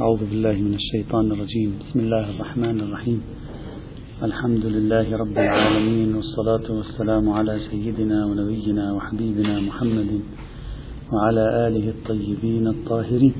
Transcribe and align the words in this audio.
أعوذ 0.00 0.20
بالله 0.30 0.52
من 0.52 0.74
الشيطان 0.74 1.32
الرجيم. 1.32 1.78
بسم 1.80 1.98
الله 2.00 2.30
الرحمن 2.30 2.80
الرحيم. 2.80 3.20
الحمد 4.22 4.64
لله 4.66 5.16
رب 5.16 5.36
العالمين 5.38 6.14
والصلاة 6.14 6.66
والسلام 6.72 7.28
على 7.28 7.60
سيدنا 7.70 8.26
ونبينا 8.26 8.92
وحبيبنا 8.92 9.60
محمد 9.60 10.20
وعلى 11.12 11.44
آله 11.66 11.88
الطيبين 11.88 12.66
الطاهرين. 12.68 13.34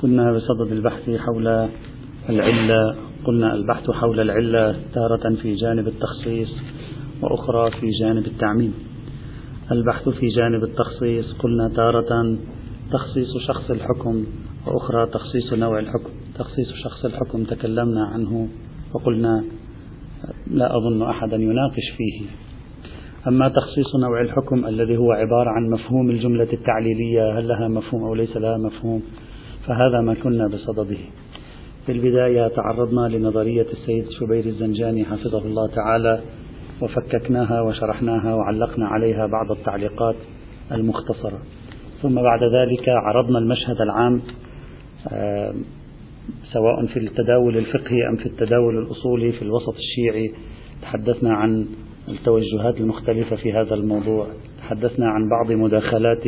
كنا 0.00 0.32
بصدد 0.32 0.72
البحث 0.72 1.10
حول 1.10 1.68
العلة 2.28 2.96
قلنا 3.24 3.54
البحث 3.54 3.90
حول 3.90 4.20
العلة 4.20 4.76
تارة 4.94 5.34
في 5.42 5.54
جانب 5.54 5.88
التخصيص 5.88 6.52
وأخرى 7.22 7.70
في 7.80 7.90
جانب 8.00 8.26
التعميم. 8.26 8.91
البحث 9.72 10.08
في 10.08 10.28
جانب 10.28 10.64
التخصيص. 10.64 11.32
قلنا 11.32 11.68
تارة 11.68 12.36
تخصيص 12.92 13.36
شخص 13.46 13.70
الحكم 13.70 14.24
وأخرى 14.66 15.06
تخصيص 15.06 15.52
نوع 15.52 15.78
الحكم. 15.78 16.10
تخصيص 16.38 16.72
شخص 16.84 17.04
الحكم 17.04 17.44
تكلمنا 17.44 18.04
عنه 18.06 18.48
وقلنا 18.94 19.44
لا 20.50 20.76
أظن 20.76 21.02
أحدا 21.02 21.36
يناقش 21.36 21.90
فيه. 21.96 22.26
أما 23.28 23.48
تخصيص 23.48 23.96
نوع 23.96 24.20
الحكم 24.20 24.66
الذي 24.66 24.96
هو 24.96 25.12
عبارة 25.12 25.50
عن 25.50 25.70
مفهوم 25.70 26.10
الجملة 26.10 26.48
التعليلية 26.52 27.38
هل 27.38 27.48
لها 27.48 27.68
مفهوم 27.68 28.04
أو 28.04 28.14
ليس 28.14 28.36
لها 28.36 28.56
مفهوم؟ 28.56 29.02
فهذا 29.66 30.00
ما 30.00 30.14
كنا 30.14 30.48
بصدده. 30.48 30.98
في 31.86 31.92
البداية 31.92 32.48
تعرضنا 32.48 33.16
لنظرية 33.16 33.66
السيد 33.72 34.10
شبير 34.10 34.46
الزنجاني 34.46 35.04
حفظه 35.04 35.38
الله 35.38 35.66
تعالى 35.66 36.20
وفككناها 36.82 37.60
وشرحناها 37.60 38.34
وعلقنا 38.34 38.86
عليها 38.88 39.26
بعض 39.26 39.50
التعليقات 39.50 40.16
المختصرة. 40.72 41.38
ثم 42.02 42.14
بعد 42.14 42.40
ذلك 42.42 42.88
عرضنا 42.88 43.38
المشهد 43.38 43.80
العام 43.80 44.20
آه، 45.08 45.54
سواء 46.52 46.86
في 46.86 46.98
التداول 46.98 47.56
الفقهي 47.56 48.08
أم 48.08 48.16
في 48.16 48.26
التداول 48.26 48.78
الأصولي 48.78 49.32
في 49.32 49.42
الوسط 49.42 49.74
الشيعي. 49.74 50.32
تحدثنا 50.82 51.34
عن 51.34 51.66
التوجهات 52.08 52.80
المختلفة 52.80 53.36
في 53.36 53.52
هذا 53.52 53.74
الموضوع. 53.74 54.26
تحدثنا 54.58 55.08
عن 55.08 55.28
بعض 55.28 55.52
مداخلات 55.52 56.26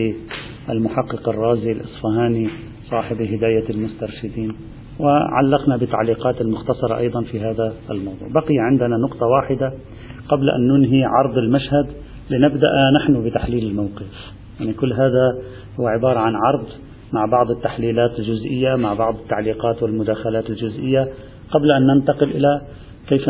المحقق 0.71 1.29
الرازي 1.29 1.73
الإصفهاني 1.73 2.49
صاحب 2.91 3.23
هداية 3.23 3.71
المسترشدين. 3.71 4.55
وعلقنا 4.99 5.77
بتعليقات 5.77 6.41
المختصرة 6.41 6.99
أيضا 6.99 7.23
في 7.23 7.41
هذا 7.41 7.75
الموضوع. 7.91 8.29
بقي 8.29 8.59
عندنا 8.59 8.97
نقطة 8.97 9.27
واحدة. 9.27 9.73
قبل 10.29 10.51
أن 10.51 10.69
ننهي 10.69 11.05
عرض 11.05 11.39
المشهد 11.39 11.87
لنبدأ 12.31 12.69
نحن 13.01 13.25
بتحليل 13.25 13.67
الموقف. 13.67 14.33
يعني 14.61 14.73
كل 14.73 14.93
هذا 14.93 15.39
هو 15.81 15.87
عبارة 15.87 16.19
عن 16.19 16.33
عرض 16.35 16.67
مع 17.13 17.27
بعض 17.27 17.51
التحليلات 17.51 18.19
الجزئية 18.19 18.77
مع 18.77 18.95
بعض 18.95 19.15
التعليقات 19.15 19.83
والمداخلات 19.83 20.51
الجزئية. 20.51 21.09
قبل 21.51 21.73
أن 21.73 21.87
ننتقل 21.87 22.31
إلى 22.31 22.61
كيف 23.09 23.29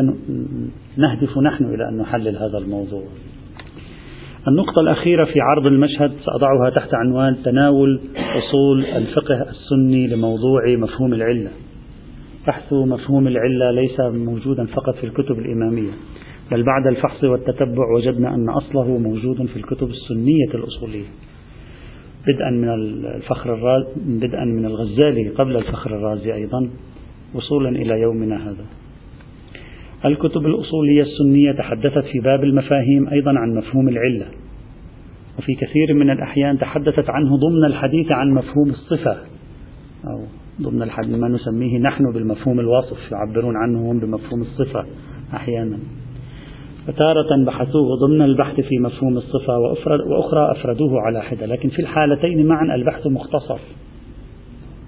نهدف 0.96 1.38
نحن 1.38 1.64
إلى 1.64 1.88
أن 1.88 1.98
نحلل 1.98 2.36
هذا 2.36 2.58
الموضوع. 2.58 3.02
النقطة 4.48 4.80
الأخيرة 4.80 5.24
في 5.24 5.40
عرض 5.40 5.66
المشهد 5.66 6.12
سأضعها 6.24 6.70
تحت 6.70 6.94
عنوان 6.94 7.42
تناول 7.42 8.00
أصول 8.16 8.84
الفقه 8.84 9.42
السني 9.42 10.06
لموضوع 10.06 10.76
مفهوم 10.76 11.14
العلة. 11.14 11.50
بحث 12.46 12.72
مفهوم 12.72 13.26
العلة 13.26 13.70
ليس 13.70 14.00
موجودا 14.00 14.66
فقط 14.66 14.94
في 14.94 15.04
الكتب 15.04 15.38
الإمامية، 15.38 15.92
بل 16.50 16.62
بعد 16.62 16.86
الفحص 16.86 17.24
والتتبع 17.24 17.92
وجدنا 17.96 18.34
أن 18.34 18.48
أصله 18.48 18.98
موجود 18.98 19.46
في 19.46 19.56
الكتب 19.56 19.88
السنية 19.90 20.54
الأصولية. 20.54 21.06
بدءا 22.26 22.50
من 22.50 22.68
الفخر 22.68 23.54
الرازي 23.54 23.86
بدءا 23.96 24.44
من 24.44 24.64
الغزالي 24.64 25.28
قبل 25.28 25.56
الفخر 25.56 25.96
الرازي 25.96 26.34
أيضا 26.34 26.70
وصولا 27.34 27.68
إلى 27.68 28.00
يومنا 28.00 28.50
هذا. 28.50 28.64
الكتب 30.04 30.46
الأصولية 30.46 31.02
السنية 31.02 31.52
تحدثت 31.52 32.04
في 32.12 32.20
باب 32.20 32.44
المفاهيم 32.44 33.08
أيضا 33.08 33.38
عن 33.38 33.54
مفهوم 33.54 33.88
العلة 33.88 34.26
وفي 35.38 35.54
كثير 35.54 35.94
من 35.94 36.10
الأحيان 36.10 36.58
تحدثت 36.58 37.10
عنه 37.10 37.36
ضمن 37.36 37.64
الحديث 37.64 38.12
عن 38.12 38.30
مفهوم 38.30 38.70
الصفة 38.70 39.16
أو 40.04 40.24
ضمن 40.62 40.82
الحديث 40.82 41.18
ما 41.18 41.28
نسميه 41.28 41.78
نحن 41.78 42.12
بالمفهوم 42.12 42.60
الواصف 42.60 43.12
يعبرون 43.12 43.56
عنه 43.56 43.90
هم 43.90 43.98
بمفهوم 43.98 44.40
الصفة 44.42 44.84
أحيانا 45.34 45.78
فتارة 46.86 47.44
بحثوه 47.44 47.96
ضمن 47.96 48.22
البحث 48.22 48.60
في 48.60 48.78
مفهوم 48.78 49.16
الصفة 49.16 49.58
وأخرى 50.06 50.50
أفردوه 50.50 51.00
على 51.00 51.22
حدة. 51.22 51.46
لكن 51.46 51.68
في 51.68 51.82
الحالتين 51.82 52.46
معا 52.46 52.74
البحث 52.74 53.06
مختصر. 53.06 53.58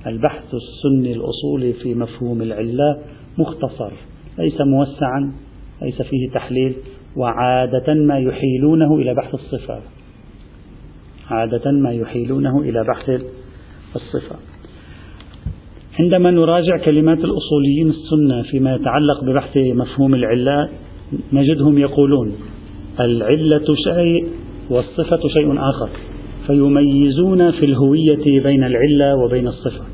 البحث 0.06 0.44
السني 0.54 1.12
الأصولي 1.12 1.72
في 1.72 1.94
مفهوم 1.94 2.42
العلة 2.42 2.98
مختصر. 3.38 3.90
ليس 4.38 4.60
موسعا 4.60 5.32
ليس 5.82 6.02
فيه 6.02 6.30
تحليل. 6.34 6.74
وعادة 7.16 7.94
ما 7.94 8.18
يحيلونه 8.18 8.94
إلى 8.94 9.14
بحث 9.14 9.34
الصفة. 9.34 9.80
عادة 11.30 11.70
ما 11.72 11.92
يحيلونه 11.92 12.60
إلى 12.60 12.84
بحث 12.84 13.10
الصفة. 13.96 14.36
عندما 16.00 16.30
نراجع 16.30 16.76
كلمات 16.84 17.18
الأصوليين 17.18 17.88
السنة 17.88 18.42
فيما 18.42 18.74
يتعلق 18.74 19.24
ببحث 19.24 19.56
مفهوم 19.56 20.14
العلة 20.14 20.68
نجدهم 21.32 21.78
يقولون 21.78 22.32
العلة 23.00 23.74
شيء 23.84 24.26
والصفة 24.70 25.20
شيء 25.34 25.58
آخر. 25.58 25.88
فيميزون 26.46 27.50
في 27.50 27.66
الهوية 27.66 28.42
بين 28.42 28.64
العلة 28.64 29.16
وبين 29.16 29.46
الصفة. 29.48 29.84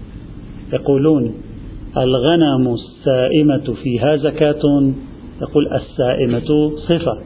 يقولون 0.72 1.34
الغنم 1.96 2.74
السائمة 2.74 3.74
فيها 3.82 4.16
زكاة. 4.16 4.92
يقول 5.42 5.68
السائمة 5.72 6.70
صفة. 6.76 7.18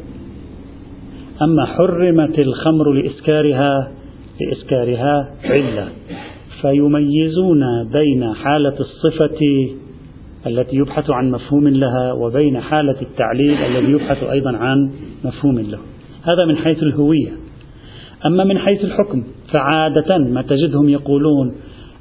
أما 1.43 1.65
حرمت 1.65 2.39
الخمر 2.39 2.93
لإسكارها 2.93 3.93
لإسكارها 4.41 5.35
علة. 5.45 5.89
فيميزون 6.63 7.61
بين 7.93 8.35
حالة 8.35 8.75
الصفة 8.81 9.41
التي 10.47 10.77
يبحث 10.77 11.11
عن 11.11 11.31
مفهوم 11.31 11.69
لها 11.69 12.13
وبين 12.13 12.61
حالة 12.61 13.03
التعليل 13.03 13.55
الذي 13.55 13.93
يبحث 13.93 14.23
أيضا 14.23 14.57
عن 14.57 14.91
مفهوم 15.25 15.59
له. 15.59 15.79
هذا 16.23 16.45
من 16.45 16.57
حيث 16.57 16.83
الهوية. 16.83 17.33
أما 18.27 18.45
من 18.45 18.59
حيث 18.59 18.85
الحكم 18.85 19.25
فعادة 19.53 20.19
ما 20.19 20.43
تجدهم 20.43 20.89
يقولون 20.89 21.55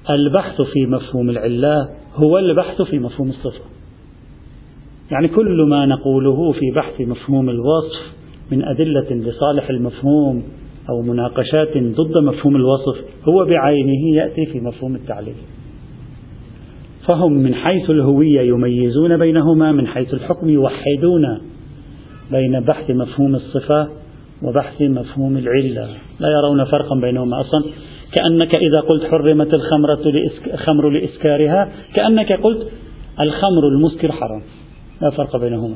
البحث 0.10 0.62
في 0.62 0.86
مفهوم 0.86 1.30
العلة 1.30 1.90
هو 2.16 2.38
البحث 2.38 2.82
في 2.82 3.00
مفهوم 3.00 3.30
الصفة. 3.30 3.64
يعني 5.12 5.28
كل 5.28 5.62
ما 5.70 5.86
نقوله 5.86 6.52
في 6.52 6.72
بحث 6.76 7.02
مفهوم 7.02 7.50
الوصف 7.50 8.16
من 8.52 8.64
أدلة 8.64 9.10
لصالح 9.12 9.70
المفهوم 9.70 10.44
أو 10.90 11.02
مناقشات 11.02 11.78
ضد 11.78 12.18
مفهوم 12.18 12.56
الوصف 12.56 13.06
هو 13.30 13.46
بعينه 13.46 14.16
يأتي 14.16 14.46
في 14.46 14.60
مفهوم 14.60 14.96
التعليل. 14.96 15.36
فهم 17.10 17.32
من 17.34 17.56
حيث 17.56 17.90
الهوية 17.90 18.42
يميزون 18.42 19.18
بينهما 19.18 19.72
من 19.72 19.88
حيث 19.88 20.14
الحكم 20.14 20.50
يوحدون 20.50 21.42
بين 22.32 22.60
بحث 22.60 22.90
مفهوم 22.90 23.36
الصفة 23.36 23.88
وبحث 24.44 24.82
مفهوم 24.82 25.38
العلة. 25.38 25.90
لا 26.20 26.30
يرون 26.30 26.66
فرقا 26.66 27.00
بينهما 27.02 27.42
أصلا. 27.42 27.64
كأنك 28.16 28.58
إذا 28.58 28.82
قلت 28.82 29.04
حرمت 29.04 29.58
الخمرة 29.58 30.00
الخمر 30.54 30.90
لإسكارها 30.90 31.70
كأنك 31.96 32.32
قلت 32.32 32.68
الخمر 33.20 33.68
المسكر 33.68 34.12
حرام. 34.12 34.42
لا 35.02 35.10
فرق 35.10 35.38
بينهما. 35.38 35.76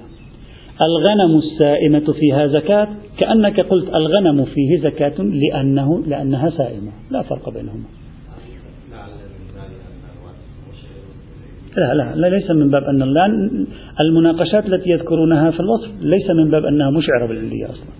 الغنم 0.87 1.37
السائمة 1.37 2.13
فيها 2.19 2.47
زكاة 2.47 2.87
كأنك 3.17 3.59
قلت 3.59 3.95
الغنم 3.95 4.45
فيه 4.45 4.77
زكاة 4.77 5.21
لأنه 5.21 6.03
لأنها 6.07 6.49
سائمة. 6.49 6.91
لا 7.11 7.21
فرق 7.21 7.49
بينهما. 7.49 7.98
لا 11.79 11.93
لا, 11.93 12.15
لا 12.15 12.27
ليس 12.35 12.51
من 12.51 12.69
باب 12.69 12.83
أن 12.83 13.03
المناقشات 13.99 14.65
التي 14.65 14.89
يذكرونها 14.89 15.51
في 15.51 15.59
الوصف 15.59 15.89
ليس 16.01 16.29
من 16.29 16.51
باب 16.51 16.65
أنها 16.65 16.89
مشعرة 16.89 17.25
بالعلية 17.27 17.65
أصلا. 17.65 17.99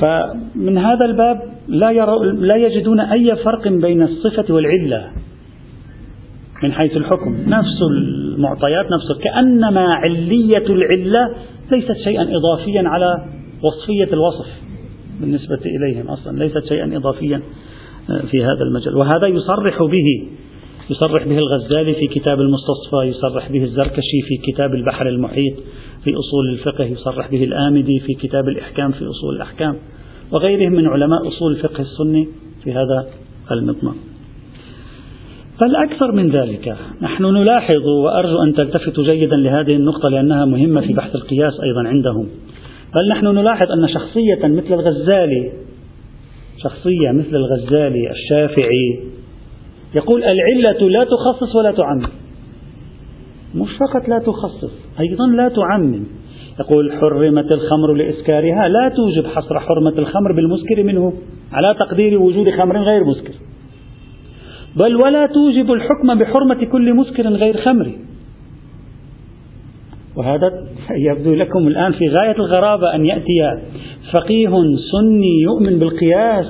فمن 0.00 0.78
هذا 0.78 1.04
الباب 1.04 1.42
لا, 1.68 1.92
لا 2.22 2.56
يجدون 2.56 3.00
أي 3.00 3.36
فرق 3.36 3.68
بين 3.68 4.02
الصفة 4.02 4.54
والعلة 4.54 5.08
من 6.62 6.72
حيث 6.72 6.96
الحكم. 6.96 7.36
نفس 7.46 7.78
المعطيات 7.90 8.84
نفس 8.84 9.22
كأنما 9.24 9.94
علية 9.94 10.66
العلة 10.66 11.34
ليست 11.72 11.96
شيئا 12.04 12.22
إضافيا 12.22 12.88
على 12.88 13.24
وصفية 13.62 14.14
الوصف 14.14 14.46
بالنسبة 15.20 15.60
إليهم 15.66 16.06
أصلا 16.06 16.38
ليست 16.38 16.64
شيئا 16.68 16.96
إضافيا 16.96 17.42
في 18.30 18.44
هذا 18.44 18.62
المجال. 18.62 18.96
وهذا 18.96 19.26
يصرح 19.26 19.82
به 19.82 20.28
يصرح 20.90 21.24
به 21.24 21.38
الغزالي 21.38 21.94
في 21.94 22.06
كتاب 22.06 22.40
المستصفى 22.40 22.96
يصرح 23.04 23.52
به 23.52 23.62
الزركشي 23.62 24.22
في 24.28 24.52
كتاب 24.52 24.74
البحر 24.74 25.08
المحيط 25.08 25.54
في 26.04 26.10
أصول 26.10 26.48
الفقه 26.52 26.84
يصرح 26.84 27.30
به 27.30 27.44
الآمدي 27.44 28.00
في 28.00 28.14
كتاب 28.14 28.48
الإحكام 28.48 28.92
في 28.92 29.04
أصول 29.04 29.36
الأحكام 29.36 29.76
وغيرهم 30.32 30.72
من 30.72 30.86
علماء 30.86 31.28
أصول 31.28 31.52
الفقه 31.52 31.80
السني 31.80 32.28
في 32.64 32.72
هذا 32.72 33.06
المضمار. 33.50 33.94
بل 35.60 35.76
أكثر 35.76 36.12
من 36.12 36.30
ذلك 36.30 36.76
نحن 37.02 37.24
نلاحظ 37.24 37.86
وأرجو 38.04 38.42
أن 38.42 38.54
تلتفتوا 38.54 39.04
جيدا 39.04 39.36
لهذه 39.36 39.76
النقطة 39.76 40.08
لأنها 40.08 40.44
مهمة 40.44 40.80
في 40.80 40.92
بحث 40.92 41.14
القياس 41.14 41.52
أيضا 41.62 41.88
عندهم. 41.88 42.28
بل 42.94 43.08
نحن 43.08 43.26
نلاحظ 43.26 43.66
أن 43.70 43.88
شخصية 43.88 44.46
مثل 44.46 44.74
الغزالي 44.74 45.52
شخصية 46.62 47.10
مثل 47.12 47.36
الغزالي 47.36 48.10
الشافعي 48.10 49.11
يقول 49.94 50.24
العلة 50.24 50.88
لا 50.88 51.04
تخصص 51.04 51.56
ولا 51.56 51.72
تعمم. 51.72 52.08
مش 53.54 53.68
فقط 53.70 54.08
لا 54.08 54.18
تخصص 54.18 54.72
أيضا 55.00 55.26
لا 55.26 55.48
تعمم. 55.48 56.04
يقول 56.60 56.92
حرمت 56.92 57.54
الخمر 57.54 57.92
لإسكارها 57.92 58.68
لا 58.68 58.88
توجب 58.88 59.26
حصر 59.26 59.60
حرمة 59.60 59.98
الخمر 59.98 60.32
بالمسكر 60.32 60.82
منه 60.82 61.12
على 61.52 61.74
تقدير 61.78 62.18
وجود 62.18 62.50
خمر 62.50 62.78
غير 62.82 63.04
مسكر. 63.04 63.34
بل 64.76 64.96
ولا 65.04 65.26
توجب 65.26 65.72
الحكم 65.72 66.18
بحرمة 66.18 66.64
كل 66.64 66.94
مسكر 66.94 67.28
غير 67.28 67.56
خمر. 67.56 67.92
وهذا 70.16 70.66
يبدو 70.90 71.34
لكم 71.34 71.68
الآن 71.68 71.92
في 71.92 72.08
غاية 72.08 72.36
الغرابة 72.36 72.94
أن 72.94 73.06
يأتي 73.06 73.60
فقيه 74.14 74.50
سني 74.92 75.40
يؤمن 75.42 75.78
بالقياس 75.78 76.46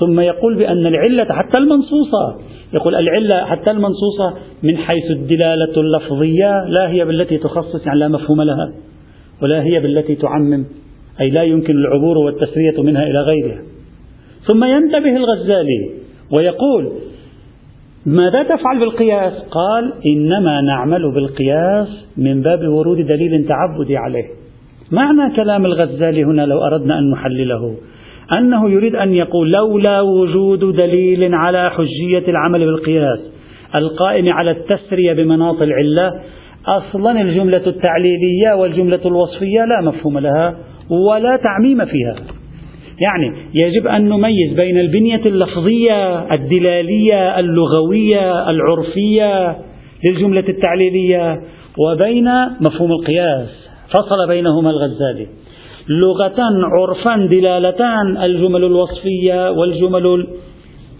ثم 0.00 0.20
يقول 0.20 0.58
بأن 0.58 0.86
العلة 0.86 1.24
حتى 1.24 1.58
المنصوصة 1.58 2.36
يقول 2.74 2.94
العلة 2.94 3.44
حتى 3.44 3.70
المنصوصة 3.70 4.34
من 4.62 4.76
حيث 4.76 5.10
الدلالة 5.10 5.80
اللفظية 5.80 6.64
لا 6.78 6.90
هي 6.90 7.04
بالتي 7.04 7.38
تخصص 7.38 7.86
يعني 7.86 7.98
لا 7.98 8.08
مفهوم 8.08 8.42
لها 8.42 8.72
ولا 9.42 9.62
هي 9.62 9.80
بالتي 9.80 10.14
تعمم 10.14 10.64
أي 11.20 11.30
لا 11.30 11.42
يمكن 11.42 11.72
العبور 11.72 12.18
والتسرية 12.18 12.82
منها 12.82 13.02
إلى 13.02 13.20
غيرها 13.20 13.62
ثم 14.52 14.64
ينتبه 14.64 15.16
الغزالي 15.16 15.90
ويقول 16.38 16.92
ماذا 18.06 18.42
تفعل 18.42 18.78
بالقياس؟ 18.80 19.32
قال 19.50 19.92
إنما 20.12 20.60
نعمل 20.60 21.14
بالقياس 21.14 21.88
من 22.16 22.42
باب 22.42 22.68
ورود 22.68 23.06
دليل 23.06 23.48
تعبدي 23.48 23.96
عليه. 23.96 24.24
معنى 24.90 25.36
كلام 25.36 25.66
الغزالي 25.66 26.24
هنا 26.24 26.42
لو 26.42 26.64
أردنا 26.64 26.98
أن 26.98 27.10
نحلله 27.10 27.74
أنه 28.32 28.70
يريد 28.70 28.94
أن 28.94 29.14
يقول 29.14 29.50
لولا 29.50 30.00
وجود 30.00 30.76
دليل 30.76 31.34
على 31.34 31.70
حجية 31.70 32.28
العمل 32.28 32.66
بالقياس 32.66 33.18
القائم 33.74 34.32
على 34.32 34.50
التسرية 34.50 35.12
بمناط 35.12 35.62
العلة 35.62 36.20
أصلا 36.66 37.20
الجملة 37.20 37.62
التعليلية 37.66 38.54
والجملة 38.56 39.00
الوصفية 39.06 39.64
لا 39.64 39.80
مفهوم 39.82 40.18
لها 40.18 40.56
ولا 40.90 41.36
تعميم 41.36 41.84
فيها. 41.84 42.14
يعني 43.00 43.32
يجب 43.54 43.86
أن 43.86 44.08
نميز 44.08 44.54
بين 44.56 44.78
البنية 44.78 45.22
اللفظية 45.26 46.34
الدلالية 46.34 47.38
اللغوية 47.38 48.50
العرفية 48.50 49.56
للجملة 50.08 50.44
التعليلية 50.48 51.40
وبين 51.78 52.28
مفهوم 52.60 52.92
القياس. 52.92 53.68
فصل 53.88 54.28
بينهما 54.28 54.70
الغزالي. 54.70 55.26
لغة 55.88 56.40
عرفا 56.64 57.26
دلالتان 57.26 58.16
الجمل 58.16 58.64
الوصفية 58.64 59.50
والجمل 59.50 60.26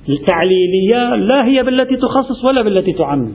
التعليلية 0.09 1.15
لا 1.15 1.47
هي 1.47 1.63
بالتي 1.63 1.97
تخصص 1.97 2.45
ولا 2.45 2.63
بالتي 2.63 2.93
تعمم 2.93 3.33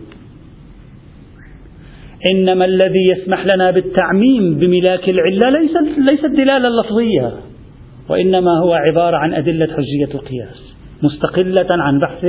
إنما 2.32 2.66
الذي 2.66 3.08
يسمح 3.12 3.46
لنا 3.54 3.72
بالتعميم 3.72 4.56
بملاك 4.60 5.10
العلة 5.10 5.50
ليس 5.50 5.72
ليس 6.12 6.26
الدلالة 6.26 6.68
اللفظية 6.68 7.32
وإنما 8.10 8.52
هو 8.64 8.74
عبارة 8.74 9.18
عن 9.18 9.34
أدلة 9.34 9.68
حجية 9.68 10.16
القياس 10.16 10.74
مستقلة 11.04 11.68
عن 11.70 12.00
بحث 12.00 12.26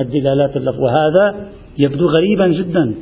الدلالات 0.00 0.56
اللفظ 0.56 0.80
وهذا 0.80 1.48
يبدو 1.78 2.06
غريبا 2.06 2.46
جدا. 2.48 2.94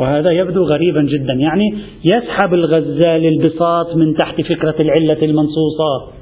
وهذا 0.00 0.30
يبدو 0.30 0.64
غريبا 0.64 1.02
جدا. 1.02 1.32
يعني 1.32 1.74
يسحب 2.12 2.54
الغزال 2.54 3.26
البساط 3.26 3.96
من 3.96 4.16
تحت 4.16 4.40
فكرة 4.40 4.74
العلة 4.80 5.22
المنصوصة. 5.22 6.12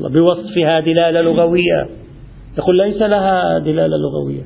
بوصفها 0.00 0.80
دلالة 0.80 1.20
لغوية. 1.20 1.88
يقول 2.58 2.76
ليس 2.76 3.02
لها 3.02 3.58
دلالة 3.58 3.96
لغوية 3.96 4.42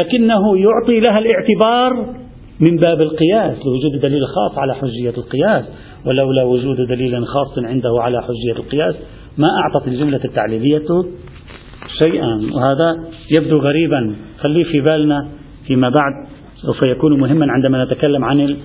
لكنه 0.00 0.58
يعطي 0.58 1.00
لها 1.00 1.18
الاعتبار 1.18 2.14
من 2.60 2.76
باب 2.76 3.00
القياس 3.00 3.56
لوجود 3.66 4.00
دليل 4.02 4.22
خاص 4.26 4.58
على 4.58 4.74
حجية 4.74 5.14
القياس. 5.18 5.64
ولولا 6.06 6.42
وجود 6.42 6.76
دليل 6.76 7.26
خاص 7.26 7.58
عنده 7.58 7.90
على 7.98 8.22
حجية 8.22 8.52
القياس 8.52 8.94
ما 9.38 9.48
أعطت 9.62 9.88
الجملة 9.88 10.20
التعليلية 10.24 10.88
شيئا. 12.02 12.40
وهذا 12.54 13.04
يبدو 13.38 13.58
غريبا. 13.58 14.14
خليه 14.38 14.64
في 14.64 14.80
بالنا 14.80 15.28
فيما 15.66 15.88
بعد. 15.88 16.12
سوف 16.62 16.82
يكون 16.86 17.20
مهما 17.20 17.52
عندما 17.52 17.84
نتكلم 17.84 18.24
عن 18.24 18.56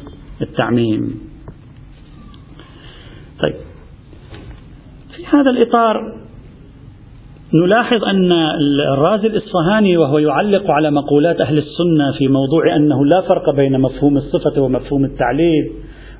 التعميم. 0.41 1.19
طيب. 3.43 3.55
في 5.15 5.25
هذا 5.25 5.49
الإطار 5.49 6.25
نلاحظ 7.53 8.03
أن 8.03 8.31
الرازي 8.93 9.27
الإصفهاني 9.27 9.97
وهو 9.97 10.17
يعلق 10.17 10.71
على 10.71 10.91
مقولات 10.91 11.41
أهل 11.41 11.57
السنة 11.57 12.11
في 12.17 12.27
موضوع 12.27 12.75
أنه 12.75 13.05
لا 13.05 13.21
فرق 13.21 13.55
بين 13.55 13.81
مفهوم 13.81 14.17
الصفة 14.17 14.61
ومفهوم 14.61 15.05
التعليل. 15.05 15.71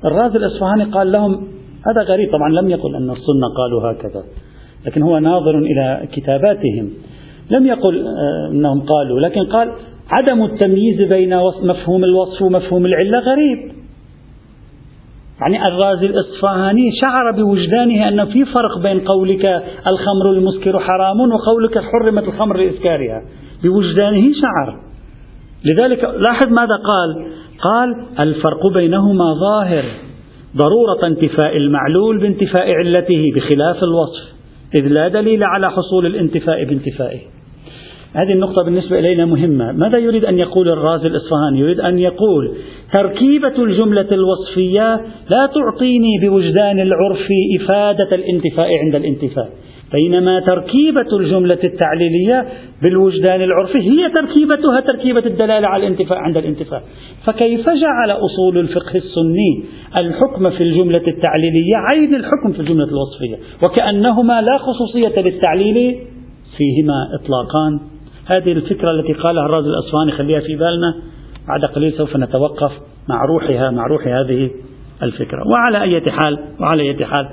الرازي 0.04 0.38
الإصفهاني 0.38 0.84
قال 0.84 1.12
لهم 1.12 1.48
هذا 1.86 2.02
غريب 2.02 2.32
طبعا 2.32 2.48
لم 2.48 2.70
يقل 2.70 2.94
أن 2.94 3.10
السنة 3.10 3.48
قالوا 3.56 3.92
هكذا 3.92 4.24
لكن 4.86 5.02
هو 5.02 5.18
ناظر 5.18 5.58
إلى 5.58 6.08
كتاباتهم. 6.12 6.90
لم 7.50 7.66
يقل 7.66 8.06
آه، 8.06 8.50
أنهم 8.52 8.80
قالوا 8.80 9.20
لكن 9.20 9.44
قال 9.44 9.72
عدم 10.10 10.44
التمييز 10.44 11.02
بين 11.02 11.36
مفهوم 11.62 12.04
الوصف 12.04 12.42
ومفهوم 12.42 12.86
العلة 12.86 13.18
غريب. 13.18 13.72
يعني 15.40 15.68
الرازي 15.68 16.06
الإصفهاني 16.06 16.92
شعر 17.00 17.30
بوجدانه 17.30 18.08
أن 18.08 18.24
في 18.24 18.44
فرق 18.44 18.78
بين 18.82 19.00
قولك 19.00 19.44
الخمر 19.86 20.30
المسكر 20.32 20.78
حرام 20.78 21.20
وقولك 21.20 21.78
حرمت 21.78 22.22
الخمر 22.22 22.56
لإسكارها. 22.56 23.22
بوجدانه 23.62 24.32
شعر. 24.32 24.80
لذلك 25.64 26.04
لاحظ 26.04 26.46
ماذا 26.46 26.76
قال؟ 26.76 27.26
قال 27.60 28.06
الفرق 28.20 28.66
بينهما 28.74 29.24
ظاهر. 29.34 29.84
ضرورة 30.56 31.06
انتفاء 31.06 31.56
المعلول 31.56 32.18
بانتفاء 32.18 32.70
علته 32.70 33.24
بخلاف 33.36 33.76
الوصف 33.82 34.36
إذ 34.78 34.86
لا 34.98 35.08
دليل 35.08 35.44
على 35.44 35.70
حصول 35.70 36.06
الانتفاء 36.06 36.64
بانتفائه. 36.64 37.35
هذه 38.16 38.32
النقطة 38.32 38.62
بالنسبة 38.62 38.98
إلينا 38.98 39.24
مهمة. 39.24 39.72
ماذا 39.72 40.00
يريد 40.00 40.24
أن 40.24 40.38
يقول 40.38 40.68
الرازي 40.68 41.06
الإصفهاني؟ 41.06 41.60
يريد 41.60 41.80
أن 41.80 41.98
يقول 41.98 42.52
تركيبة 42.94 43.64
الجملة 43.64 44.08
الوصفية 44.12 45.00
لا 45.30 45.46
تعطيني 45.46 46.18
بوجدان 46.22 46.80
العرف 46.80 47.28
إفادة 47.60 48.14
الانتفاء 48.14 48.68
عند 48.84 48.94
الانتفاء. 48.94 49.48
بينما 49.92 50.40
تركيبة 50.40 51.16
الجملة 51.20 51.58
التعليلية 51.64 52.46
بالوجدان 52.84 53.42
العرفي 53.42 53.78
هي 53.78 54.10
تركيبتها 54.10 54.80
تركيبة 54.80 55.26
الدلالة 55.26 55.68
على 55.68 55.86
الانتفاء 55.86 56.18
عند 56.18 56.36
الانتفاء. 56.36 56.82
فكيف 57.26 57.70
جعل 57.70 58.10
أصول 58.10 58.58
الفقه 58.58 58.94
السني 58.94 59.64
الحكم 59.96 60.50
في 60.50 60.62
الجملة 60.62 61.02
التعليلية 61.08 61.76
عين 61.76 62.14
الحكم 62.14 62.52
في 62.52 62.60
الجملة 62.60 62.88
الوصفية؟ 62.88 63.36
وكأنهما 63.64 64.40
لا 64.40 64.58
خصوصية 64.58 65.20
للتعليل 65.22 65.96
فيهما 66.56 67.08
إطلاقان. 67.20 67.95
هذه 68.26 68.52
الفكرة 68.52 68.90
التي 68.90 69.12
قالها 69.12 69.46
الرازي 69.46 69.68
الأصفهاني 69.68 70.12
خليها 70.12 70.40
في 70.40 70.56
بالنا. 70.56 70.94
بعد 71.48 71.64
قليل 71.64 71.92
سوف 71.92 72.16
نتوقف 72.16 72.72
مع 73.08 73.24
روحها 73.24 73.70
مع 73.70 73.86
روح 73.86 74.06
هذه 74.06 74.50
الفكرة. 75.02 75.42
وعلى 75.46 75.82
أي 75.82 76.10
حال 76.10 76.38
وعلى 76.60 76.82
أي 76.82 77.06
حال 77.06 77.28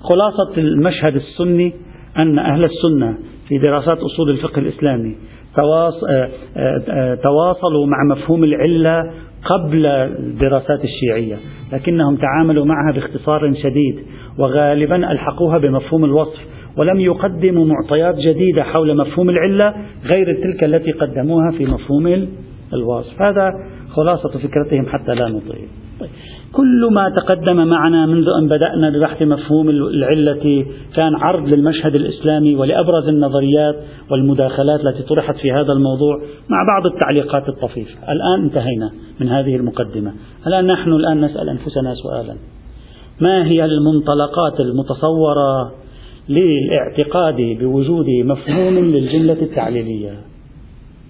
خلاصة 0.00 0.58
المشهد 0.58 1.16
السني 1.16 1.74
أن 2.18 2.38
أهل 2.38 2.60
السنة 2.60 3.18
في 3.48 3.58
دراسات 3.58 3.98
أصول 3.98 4.30
الفقه 4.30 4.58
الإسلامي 4.58 5.16
آه، 5.58 6.30
آه، 6.56 7.14
تواصلوا 7.14 7.86
مع 7.86 8.16
مفهوم 8.16 8.44
العلة 8.44 9.12
قبل 9.44 9.86
الدراسات 9.86 10.80
الشيعية 10.84 11.36
لكنهم 11.72 12.16
تعاملوا 12.16 12.64
معها 12.64 12.92
باختصار 12.94 13.54
شديد 13.54 14.04
وغالبا 14.38 15.12
ألحقوها 15.12 15.58
بمفهوم 15.58 16.04
الوصف 16.04 16.40
ولم 16.76 17.00
يقدموا 17.00 17.66
معطيات 17.66 18.14
جديدة 18.14 18.62
حول 18.62 18.96
مفهوم 18.96 19.30
العلة 19.30 19.74
غير 20.04 20.42
تلك 20.42 20.64
التي 20.64 20.92
قدموها 20.92 21.50
في 21.50 21.66
مفهوم 21.66 22.28
الوصف 22.72 23.22
هذا 23.22 23.50
خلاصة 23.88 24.38
فكرتهم 24.38 24.86
حتى 24.86 25.14
لا 25.14 25.28
نطيل 25.28 25.68
طيب. 26.00 26.10
كل 26.52 26.88
ما 26.92 27.08
تقدم 27.08 27.56
معنا 27.66 28.06
منذ 28.06 28.28
أن 28.28 28.48
بدأنا 28.48 28.90
ببحث 28.90 29.22
مفهوم 29.22 29.70
العلة 29.70 30.66
كان 30.94 31.14
عرض 31.14 31.48
للمشهد 31.48 31.94
الإسلامي 31.94 32.54
ولأبرز 32.54 33.08
النظريات 33.08 33.76
والمداخلات 34.10 34.80
التي 34.80 35.02
طرحت 35.02 35.36
في 35.36 35.52
هذا 35.52 35.72
الموضوع 35.72 36.16
مع 36.48 36.66
بعض 36.66 36.92
التعليقات 36.92 37.48
الطفيفة. 37.48 38.12
الآن 38.12 38.44
انتهينا 38.44 38.90
من 39.20 39.28
هذه 39.28 39.56
المقدمة. 39.56 40.12
الآن 40.46 40.66
نحن 40.66 40.92
الآن 40.92 41.20
نسأل 41.20 41.48
أنفسنا 41.48 41.94
سؤالا. 41.94 42.34
ما 43.20 43.46
هي 43.46 43.64
المنطلقات 43.64 44.60
المتصورة 44.60 45.72
للاعتقاد 46.28 47.36
بوجود 47.60 48.06
مفهوم 48.24 48.74
للجملة 48.74 49.42
التعليلية؟ 49.42 50.27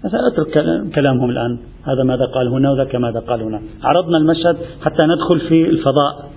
أترك 0.04 0.52
كلامهم 0.94 1.30
الآن. 1.30 1.58
هذا 1.84 2.02
ماذا 2.02 2.24
قال 2.24 2.48
هنا 2.48 2.70
وذاك 2.70 2.94
ماذا 2.96 3.20
قال 3.20 3.42
هنا. 3.42 3.62
عرضنا 3.82 4.18
المشهد 4.18 4.56
حتى 4.82 5.04
ندخل 5.06 5.48
في 5.48 5.68
الفضاء. 5.68 6.30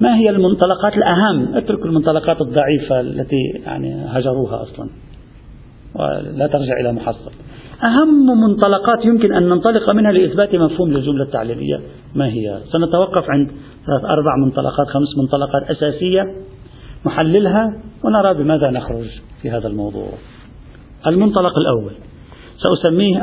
ما 0.00 0.16
هي 0.16 0.30
المنطلقات 0.30 0.92
الأهم؟ 0.96 1.56
اتركوا 1.56 1.86
المنطلقات 1.86 2.40
الضعيفة 2.40 3.00
التي 3.00 3.36
يعني 3.66 4.04
هجروها 4.08 4.62
أصلا. 4.62 4.88
ولا 5.94 6.46
ترجع 6.46 6.80
إلى 6.80 6.92
محصل. 6.92 7.30
أهم 7.84 8.40
منطلقات 8.40 9.04
يمكن 9.04 9.34
أن 9.34 9.48
ننطلق 9.48 9.92
منها 9.94 10.12
لإثبات 10.12 10.54
مفهوم 10.54 10.90
للجملة 10.90 11.24
التعليلية 11.24 11.80
ما 12.14 12.26
هي؟ 12.26 12.58
سنتوقف 12.72 13.30
عند 13.30 13.48
ثلاث 13.86 14.04
أربع 14.04 14.36
منطلقات 14.44 14.86
خمس 14.86 15.18
منطلقات 15.18 15.70
أساسية 15.70 16.34
نحللها 17.06 17.76
ونرى 18.04 18.34
بماذا 18.34 18.70
نخرج 18.70 19.08
في 19.42 19.50
هذا 19.50 19.68
الموضوع. 19.68 20.08
المنطلق 21.06 21.52
الأول. 21.58 21.92
سأسميه 22.64 23.22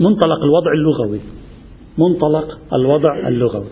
منطلق 0.00 0.42
الوضع 0.42 0.72
اللغوي. 0.72 1.20
منطلق 1.98 2.58
الوضع 2.72 3.28
اللغوي. 3.28 3.66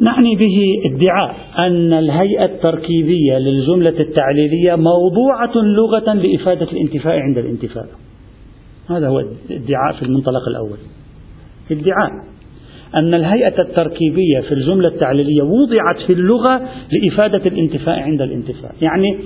نعني 0.00 0.36
به 0.36 0.58
ادعاء 0.86 1.36
أن 1.58 1.92
الهيئة 1.92 2.44
التركيبية 2.44 3.38
للجملة 3.38 4.00
التعليلية 4.00 4.74
موضوعة 4.74 5.52
لغة 5.56 6.14
لإفادة 6.14 6.66
الانتفاء 6.72 7.18
عند 7.18 7.38
الانتفاء. 7.38 7.86
هذا 8.90 9.08
هو 9.08 9.18
ادعاء 9.50 9.96
في 9.98 10.02
المنطلق 10.02 10.48
الأول. 10.48 10.78
ادعاء 11.70 12.10
أن 12.94 13.14
الهيئة 13.14 13.54
التركيبية 13.60 14.40
في 14.40 14.52
الجملة 14.52 14.88
التعليلية 14.88 15.42
وضعت 15.42 16.06
في 16.06 16.12
اللغة 16.12 16.68
لإفادة 16.92 17.46
الانتفاء 17.46 18.00
عند 18.00 18.22
الانتفاء 18.22 18.74
يعني 18.82 19.18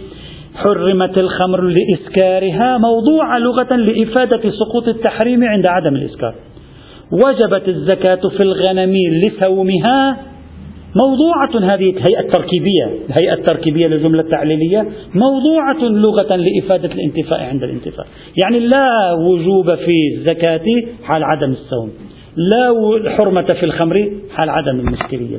حرمت 0.55 1.21
الخمر 1.21 1.61
لإسكارها 1.61 2.79
موضوع 2.79 3.39
لغة 3.39 3.77
لإفادة 3.77 4.51
سقوط 4.51 4.89
التحريم 4.89 5.45
عند 5.45 5.65
عدم 5.69 5.97
الإسكار. 5.97 6.35
وجبت 7.13 7.69
الزكاة 7.69 8.29
في 8.29 8.41
الغنم 8.43 8.95
لسومها 9.27 10.17
موضوعة 11.03 11.75
هذه 11.75 11.91
الهيئة 11.91 12.21
التركيبية 12.21 12.85
الهيئة 13.11 13.35
التركيبية 13.35 13.87
للجملة 13.87 14.21
التعليلية 14.21 14.89
موضوعة 15.15 15.79
لغة 15.83 16.37
لإفادة 16.37 16.95
الانتفاء 16.95 17.41
عند 17.41 17.63
الانتفاء 17.63 18.07
يعني 18.45 18.59
لا 18.59 19.13
وجوب 19.13 19.75
في 19.75 20.15
الزكاة 20.17 20.65
حال 21.05 21.25
عدم 21.25 21.51
الصوم. 21.51 21.91
لا 22.37 23.11
حرمة 23.11 23.47
في 23.61 23.67
الخمر 23.67 24.11
حال 24.31 24.49
عدم 24.49 24.81
المسكرية. 24.81 25.39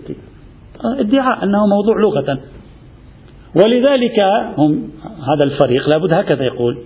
ادعاء 1.00 1.44
أنه 1.44 1.68
موضوع 1.68 2.02
لغة. 2.02 2.40
ولذلك 3.56 4.20
هم 4.58 4.90
هذا 5.04 5.44
الفريق 5.44 5.90
لابد 5.90 6.14
هكذا 6.14 6.44
يقول. 6.44 6.78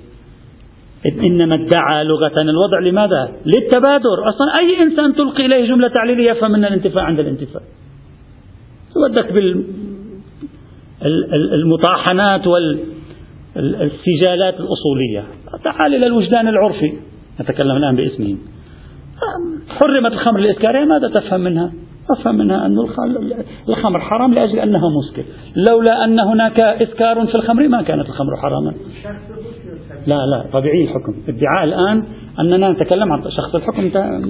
إنما 1.06 1.56
ادعى 1.56 2.04
لغة 2.04 2.42
الوضع 2.42 2.80
لماذا؟ 2.80 3.32
للتبادر. 3.46 4.30
أصلا 4.30 4.60
أي 4.60 4.84
إنسان 4.84 5.16
تلقي 5.16 5.46
إليه 5.46 5.68
جملة 5.68 5.88
تعليلية 5.88 6.32
يفهم 6.32 6.52
من 6.52 6.66
الانتفاع 6.66 7.04
عند 7.04 7.20
الانتفاع. 7.20 7.62
ودك 8.96 9.34
بالمطاحنات 11.02 12.48
والسجالات 12.48 14.56
الأصولية. 14.60 15.24
تعال 15.64 15.96
إلى 15.96 16.06
الوجدان 16.06 16.48
العرفي. 16.48 16.94
نتكلم 17.42 17.78
الآن 17.78 17.96
باسمه. 17.96 18.38
حرمت 19.70 20.14
الخمر 20.14 20.40
الإسكارية 20.40 20.86
ماذا 20.86 21.08
تفهم 21.08 21.42
منها؟ 21.42 21.72
أفهم 22.12 22.36
منها 22.36 22.66
أن 22.66 22.78
الخمر 23.70 24.00
حرام 24.00 24.34
لأجل 24.34 24.60
أنها 24.60 24.90
مسكر 25.00 25.24
لولا 25.70 26.04
أن 26.06 26.20
هناك 26.20 26.62
إسكار 26.62 27.28
في 27.28 27.36
الخمر 27.36 27.68
ما 27.68 27.82
كانت 27.82 28.06
الخمر 28.06 28.36
حراما. 28.42 28.74
لا 30.08 30.16
لا 30.16 30.46
طبيعي 30.54 30.84
الحكم. 30.84 31.16
ادعاء 31.28 31.64
الآن 31.64 32.04
أننا 32.40 32.72
نتكلم 32.72 33.14
عن 33.14 33.24
شخص 33.38 33.56
الحكم 33.56 33.84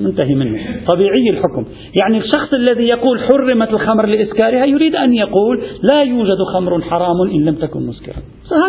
منتهي 0.03 0.36
منه. 0.36 0.60
طبيعي 0.88 1.29
الحكم. 1.29 1.65
يعني 2.01 2.17
الشخص 2.17 2.53
الذي 2.53 2.84
يقول 2.84 3.19
حرمت 3.19 3.69
الخمر 3.69 4.05
لإسكارها 4.05 4.65
يريد 4.65 4.96
أن 4.96 5.13
يقول 5.13 5.63
لا 5.91 6.01
يوجد 6.01 6.38
خمر 6.53 6.81
حرام 6.81 7.22
إن 7.22 7.46
لم 7.46 7.55
تكن 7.55 7.88
مسكرا. 7.88 8.15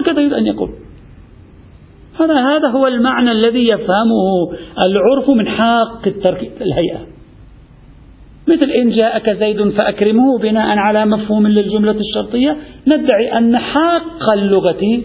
هكذا 0.01 0.21
يريد 0.21 0.33
أن 0.33 0.47
يقول. 0.47 0.71
هذا 2.21 2.35
هذا 2.35 2.69
هو 2.69 2.87
المعنى 2.87 3.33
الذي 3.33 3.69
يفهمه 3.69 4.51
العرف 4.87 5.31
من 5.31 5.49
الترك 6.07 6.53
الهيئة. 6.61 7.18
مثل 8.49 8.71
إن 8.81 8.91
جاءك 8.91 9.31
زيد 9.31 9.69
فأكرمه 9.69 10.39
بناء 10.39 10.79
على 10.79 11.07
مفهوم 11.07 11.47
للجملة 11.47 11.97
الشرطية 12.01 12.57
ندعي 12.87 13.39
أن 13.39 13.59
حاق 13.59 14.33
اللغة 14.33 15.03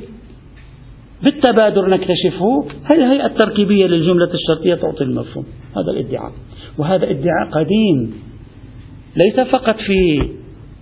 بالتبادر 1.23 1.89
نكتشفه. 1.89 2.65
هي 2.91 2.97
الهيئة 2.97 3.25
التركيبية 3.25 3.87
للجملة 3.87 4.29
الشرطية 4.33 4.75
تعطي 4.75 5.03
المفهوم؟ 5.03 5.45
هذا 5.77 5.91
الادعاء. 5.91 6.31
وهذا 6.77 7.09
ادعاء 7.09 7.49
قديم 7.51 8.13
ليس 9.25 9.39
فقط 9.39 9.75
في 9.75 10.29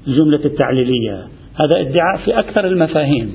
الجملة 0.08 0.46
التعليلية 0.46 1.28
هذا 1.56 1.80
ادعاء 1.80 2.18
في 2.26 2.40
أكثر 2.40 2.68
المفاهيم. 2.68 3.34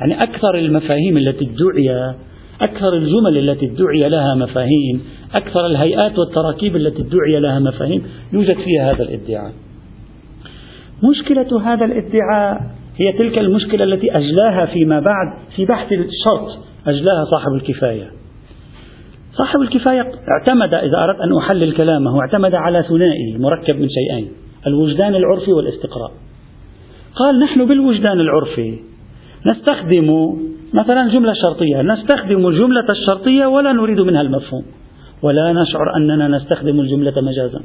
يعني 0.00 0.14
أكثر 0.14 0.54
المفاهيم 0.54 1.16
التي 1.16 1.44
ادعي 1.44 2.14
أكثر 2.60 2.94
الجمل 2.94 3.50
التي 3.50 3.66
ادعي 3.66 4.08
لها 4.08 4.34
مفاهيم 4.34 5.02
أكثر 5.34 5.66
الهيئات 5.66 6.18
والتراكيب 6.18 6.76
التي 6.76 7.02
ادعي 7.02 7.40
لها 7.40 7.58
مفاهيم 7.58 8.02
يوجد 8.32 8.56
فيها 8.56 8.92
هذا 8.92 9.02
الادعاء. 9.02 9.52
مشكلة 11.10 11.60
هذا 11.72 11.84
الادعاء 11.84 12.60
هي 12.96 13.12
تلك 13.18 13.38
المشكلة 13.38 13.84
التي 13.84 14.16
أجلاها 14.16 14.66
فيما 14.66 15.00
بعد 15.00 15.38
في 15.56 15.64
بحث 15.64 15.92
الشرط 15.92 16.58
أجلاها 16.86 17.24
صاحب 17.24 17.52
الكفاية. 17.54 18.10
صاحب 19.32 19.60
الكفاية 19.60 20.00
اعتمد 20.00 20.74
إذا 20.74 21.04
أردت 21.04 21.20
أن 21.20 21.36
أحلل 21.38 21.72
كلامه 21.72 22.20
اعتمد 22.20 22.54
على 22.54 22.82
ثنائي 22.82 23.38
مركب 23.38 23.80
من 23.80 23.88
شيئين 23.88 24.28
الوجدان 24.66 25.14
العرفي 25.14 25.52
والاستقراء. 25.52 26.12
قال 27.14 27.40
نحن 27.40 27.66
بالوجدان 27.66 28.20
العرفي 28.20 28.78
نستخدم 29.46 30.36
مثلا 30.74 31.08
جملة 31.08 31.32
شرطية 31.32 31.82
نستخدم 31.82 32.46
الجملة 32.48 32.86
الشرطية 32.90 33.46
ولا 33.46 33.72
نريد 33.72 34.00
منها 34.00 34.20
المفهوم. 34.20 34.64
ولا 35.22 35.52
نشعر 35.52 35.96
أننا 35.96 36.28
نستخدم 36.28 36.80
الجملة 36.80 37.14
مجازا. 37.22 37.60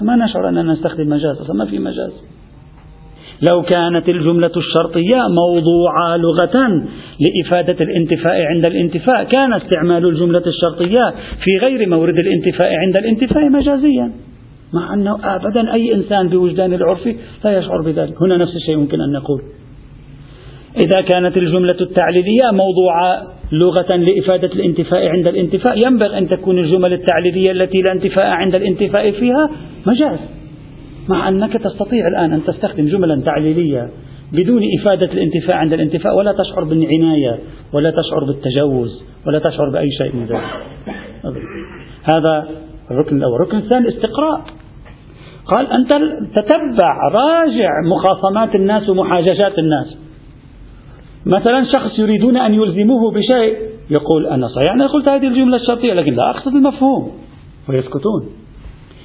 ما 0.00 0.16
نشعر 0.16 0.48
أننا 0.48 0.62
نستخدم 0.62 1.08
مجاز 1.08 1.40
أصلا 1.40 1.56
ما 1.56 1.64
في 1.64 1.78
مجاز. 1.78 2.12
لو 3.50 3.62
كانت 3.62 4.08
الجملة 4.08 4.50
الشرطية 4.56 5.16
موضوعة 5.28 6.16
لغة 6.16 6.86
لإفادة 7.20 7.84
الانتفاء 7.84 8.42
عند 8.42 8.66
الانتفاء 8.66 9.24
كان 9.24 9.52
استعمال 9.52 10.06
الجملة 10.06 10.42
الشرطية 10.46 11.14
في 11.44 11.66
غير 11.66 11.88
مورد 11.88 12.18
الانتفاء 12.18 12.72
عند 12.74 12.96
الانتفاء 12.96 13.48
مجازيا. 13.50 14.12
مع 14.72 14.94
أنه 14.94 15.18
أبدا 15.24 15.72
أي 15.72 15.94
إنسان 15.94 16.28
بوجدان 16.28 16.74
العرف 16.74 17.08
لا 17.44 17.58
يشعر 17.58 17.82
بذلك. 17.82 18.22
هنا 18.22 18.36
نفس 18.36 18.56
الشيء 18.56 18.74
يمكن 18.74 19.00
أن 19.00 19.12
نقول. 19.12 19.42
إذا 20.76 21.00
كانت 21.00 21.36
الجملة 21.36 21.80
التعليلية 21.80 22.50
موضوعة 22.52 23.22
لغة 23.52 23.96
لإفادة 23.96 24.52
الانتفاء 24.52 25.08
عند 25.08 25.28
الانتفاء 25.28 25.78
ينبغي 25.78 26.18
أن 26.18 26.28
تكون 26.28 26.58
الجمل 26.58 26.92
التعليلية 26.92 27.50
التي 27.50 27.82
لا 27.82 27.92
انتفاء 27.92 28.26
عند 28.26 28.54
الانتفاء 28.54 29.10
فيها 29.10 29.50
مجاز 29.86 30.18
مع 31.08 31.28
أنك 31.28 31.52
تستطيع 31.52 32.08
الآن 32.08 32.32
أن 32.32 32.44
تستخدم 32.44 32.86
جملا 32.86 33.22
تعليلية 33.24 33.90
بدون 34.32 34.62
إفادة 34.80 35.12
الانتفاع 35.12 35.56
عند 35.56 35.72
الانتفاء 35.72 36.16
ولا 36.16 36.32
تشعر 36.32 36.64
بالعناية 36.64 37.38
ولا 37.72 37.90
تشعر 37.90 38.24
بالتجوز 38.24 39.04
ولا 39.26 39.38
تشعر 39.38 39.70
بأي 39.70 39.90
شيء 39.98 40.16
من 40.16 40.24
ذلك. 40.24 40.40
هذا 42.14 42.48
الركن 42.90 43.16
الأول. 43.16 43.34
الركن 43.34 43.58
الثاني 43.58 43.88
استقراء 43.88 44.44
قال 45.46 45.66
أنت 45.66 45.92
تتبع 46.34 47.08
راجع 47.12 47.70
مخاصمات 47.90 48.54
الناس 48.54 48.88
ومحاججات 48.88 49.58
الناس. 49.58 49.98
مثلا 51.26 51.64
شخص 51.72 51.98
يريدون 51.98 52.36
أن 52.36 52.54
يلزموه 52.54 53.10
بشيء 53.10 53.56
يقول 53.90 54.26
أنا 54.26 54.48
صحيح 54.48 54.72
أنا 54.72 54.86
قلت 54.86 55.10
هذه 55.10 55.26
الجملة 55.26 55.56
الشرطية 55.56 55.92
لكن 55.92 56.12
لا 56.12 56.30
أقصد 56.30 56.54
المفهوم 56.54 57.10
ويسكتون. 57.68 58.28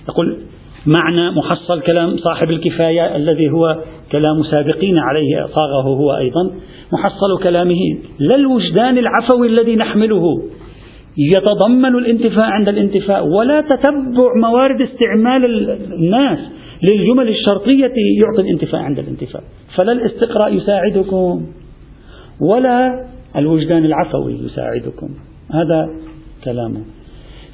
يقول 0.09 0.37
معنى 0.85 1.31
محصل 1.31 1.81
كلام 1.81 2.17
صاحب 2.17 2.49
الكفاية 2.49 3.15
الذي 3.15 3.49
هو 3.49 3.77
كلام 4.11 4.43
سابقين 4.51 4.97
عليه 4.97 5.45
صاغه 5.45 5.81
هو 5.81 6.17
أيضا 6.17 6.51
محصل 6.93 7.43
كلامه 7.43 7.79
لا 8.19 8.35
الوجدان 8.35 8.97
العفوي 8.97 9.47
الذي 9.47 9.75
نحمله. 9.75 10.23
يتضمن 11.17 11.95
الانتفاء 11.95 12.45
عند 12.45 12.69
الانتفاء 12.69 13.27
ولا 13.27 13.61
تتبع 13.61 14.33
موارد 14.41 14.81
استعمال 14.81 15.69
الناس 15.93 16.39
للجمل 16.91 17.29
الشرطية 17.29 17.93
يعطي 18.21 18.41
الانتفاع 18.41 18.81
عند 18.81 18.99
الانتفاء 18.99 19.43
فلا 19.77 19.91
الاستقراء 19.91 20.53
يساعدكم. 20.53 21.45
ولا 22.41 23.05
الوجدان 23.35 23.85
العفوي 23.85 24.33
يساعدكم. 24.33 25.09
هذا 25.53 25.89
كلامه. 26.43 26.81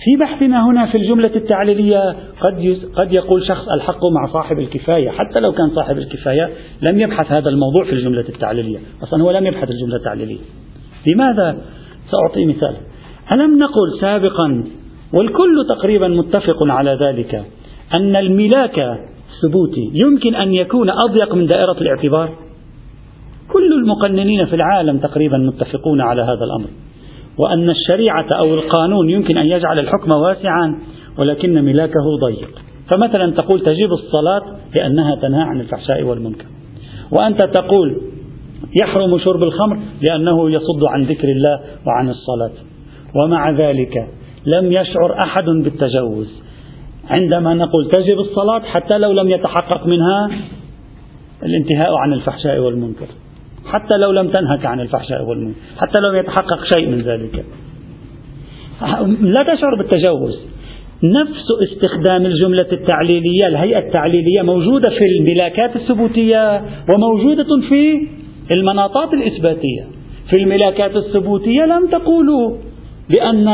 في 0.04 0.18
بحثنا 0.20 0.66
هنا 0.68 0.86
في 0.86 0.98
الجملة 0.98 1.32
التعليلية 1.36 2.16
قد 2.42 2.78
قد 2.96 3.14
يقول 3.14 3.48
شخص 3.48 3.68
الحق 3.76 4.06
مع 4.06 4.34
صاحب 4.34 4.60
الكفاية 4.60 5.10
حتى 5.10 5.40
لو 5.40 5.52
كان 5.52 5.70
صاحب 5.70 5.98
الكفاية 5.98 6.50
لم 6.90 7.00
يبحث 7.00 7.32
هذا 7.32 7.50
الموضوع 7.50 7.84
في 7.84 7.92
الجملة 7.92 8.26
التعليلية. 8.30 8.80
أصلا 9.04 9.24
هو 9.24 9.32
لم 9.32 9.46
يبحث 9.46 9.70
الجملة 9.70 9.96
التعليلية. 9.96 10.40
لماذا؟ 11.14 11.58
سأعطي 12.12 12.46
مثال. 12.46 12.76
ألم 13.34 13.60
نقل 13.60 14.00
سابقا 14.02 14.64
والكل 15.14 15.66
تقريبا 15.70 16.08
متفق 16.08 16.64
على 16.64 16.98
ذلك 17.02 17.46
أن 17.94 18.16
الملاك 18.16 18.80
الثبوتي 18.80 19.92
يمكن 19.94 20.36
أن 20.36 20.54
يكون 20.54 20.90
أضيق 20.90 21.36
من 21.36 21.46
دائرة 21.46 21.78
الاعتبار؟ 21.82 22.30
كل 23.54 23.74
المقننين 23.74 24.46
في 24.46 24.56
العالم 24.56 24.98
تقريبا 24.98 25.38
متفقون 25.38 26.02
على 26.02 26.22
هذا 26.22 26.44
الأمر. 26.44 26.68
وأن 27.38 27.70
الشريعة 27.70 28.28
أو 28.40 28.54
القانون 28.54 29.10
يمكن 29.10 29.38
أن 29.38 29.46
يجعل 29.46 29.76
الحكم 29.82 30.12
واسعا 30.12 30.80
ولكن 31.18 31.66
ملاكه 31.66 32.18
ضيق. 32.28 32.50
فمثلا 32.94 33.32
تقول 33.32 33.60
تجيب 33.60 33.92
الصلاة 33.92 34.42
لأنها 34.80 35.16
تنهى 35.16 35.42
عن 35.42 35.62
الفحشاء 35.62 36.04
والمنكر. 36.04 36.46
وأنت 37.12 37.40
تقول 37.46 38.02
يحرم 38.82 39.20
شرب 39.20 39.44
الخمر 39.44 39.80
لأنه 40.10 40.52
يصد 40.52 40.84
عن 40.84 41.04
ذكر 41.04 41.28
الله 41.28 41.60
وعن 41.88 42.10
الصلاة. 42.10 42.52
ومع 43.16 43.52
ذلك 43.52 44.08
لم 44.46 44.72
يشعر 44.72 45.20
أحد 45.20 45.46
بالتجوز. 45.46 46.44
عندما 47.10 47.54
نقول 47.54 47.90
تجب 47.92 48.20
الصلاة 48.20 48.60
حتى 48.60 48.98
لو 48.98 49.12
لم 49.12 49.30
يتحقق 49.30 49.88
منها 49.88 50.30
الانتهاء 51.44 51.96
عن 51.96 52.14
الفحشاء 52.14 52.60
والمنكر. 52.60 53.08
حتى 53.66 53.98
لو 53.98 54.12
لم 54.12 54.28
تنهك 54.28 54.66
عن 54.66 54.80
الفحشاء 54.80 55.24
والمنكر 55.24 55.60
حتى 55.78 56.00
لو 56.02 56.14
يتحقق 56.14 56.64
شيء 56.76 56.90
من 56.90 57.02
ذلك. 57.02 57.46
لا 59.22 59.44
تشعر 59.44 59.76
بالتجوز 59.76 60.40
نفس 61.04 61.46
استخدام 61.64 62.26
الجملة 62.26 62.68
التعليلية 62.72 63.48
الهيئة 63.48 63.80
التعليلية 63.80 64.42
موجودة 64.42 64.90
في 64.90 65.06
الملاكات 65.20 65.76
الثبوتية 65.76 66.62
وموجودة 66.94 67.48
في 67.70 68.08
المناطات 68.56 69.14
الإثباتية. 69.14 69.84
في 70.30 70.44
الملاكات 70.44 70.96
الثبوتية 70.96 71.62
لم 71.66 71.88
تقولوا 71.88 72.58
بأن 73.10 73.48